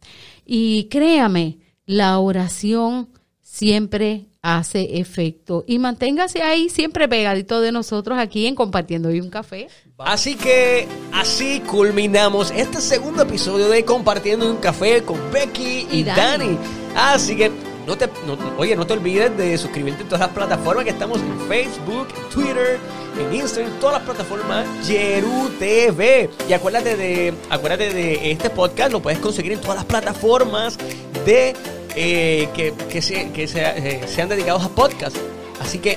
Y 0.45 0.85
créame, 0.85 1.59
la 1.87 2.19
oración 2.19 3.09
siempre 3.43 4.27
hace 4.47 5.01
efecto. 5.01 5.65
Y 5.67 5.81
manténgase 5.81 6.41
ahí 6.43 6.69
siempre 6.69 7.09
pegadito 7.09 7.61
de 7.61 7.73
nosotros 7.73 8.17
aquí 8.17 8.47
en 8.47 8.55
Compartiendo 8.55 9.09
hoy 9.09 9.21
un 9.21 9.29
café. 9.29 9.67
Así 9.99 10.37
que 10.37 10.87
así 11.13 11.61
culminamos 11.61 12.53
este 12.53 12.81
segundo 12.81 13.23
episodio 13.23 13.69
de 13.69 13.85
Compartiendo 13.85 14.49
un 14.49 14.59
café 14.59 15.03
con 15.03 15.19
Becky 15.33 15.89
y, 15.91 15.99
Y 15.99 16.05
Dani. 16.05 16.21
Dani. 16.21 16.59
Así 16.95 17.37
que 17.37 17.51
no 17.87 17.97
te, 17.97 18.07
no- 18.27 18.37
oye, 18.59 18.75
no 18.77 18.87
te 18.87 18.93
olvides 18.95 19.37
de 19.37 19.57
suscribirte 19.59 20.03
en 20.03 20.09
todas 20.09 20.21
las 20.21 20.31
plataformas 20.31 20.85
que 20.85 20.91
estamos 20.91 21.19
en 21.19 21.39
Facebook, 21.49 22.09
Twitter, 22.33 22.79
en 23.21 23.35
Instagram, 23.35 23.73
en 23.73 23.81
todas 23.81 23.95
las 23.97 24.03
plataformas 24.03 24.67
Yeru 24.87 25.51
TV. 25.59 26.29
Y 26.49 26.53
acuérdate 26.53 26.97
de, 26.97 27.35
acuérdate 27.51 27.93
de 27.95 28.31
este 28.33 28.51
podcast, 28.51 28.93
lo 28.93 29.01
puedes 29.01 29.19
conseguir 29.21 29.53
en 29.53 29.61
todas 29.61 29.77
las 29.77 29.85
plataformas 29.85 30.77
de 31.25 31.55
eh, 31.95 32.49
que, 32.55 32.75
que, 32.91 33.01
se- 33.01 33.31
que 33.33 33.47
se- 33.49 33.61
eh, 33.63 34.01
sean 34.09 34.29
dedicados 34.29 34.65
a 34.65 34.69
podcast. 34.69 35.17
Así 35.61 35.79
que 35.79 35.97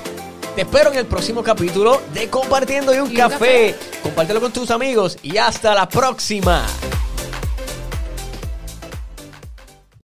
te 0.55 0.61
espero 0.61 0.91
en 0.91 0.97
el 0.99 1.05
próximo 1.05 1.43
capítulo 1.43 2.01
de 2.13 2.29
Compartiendo 2.29 2.93
y 2.93 2.99
un, 2.99 3.07
Y 3.07 3.11
un 3.11 3.15
café. 3.17 3.75
Compártelo 4.03 4.39
con 4.41 4.51
tus 4.53 4.71
amigos 4.71 5.17
y 5.23 5.37
hasta 5.37 5.73
la 5.75 5.87
próxima. 5.89 6.65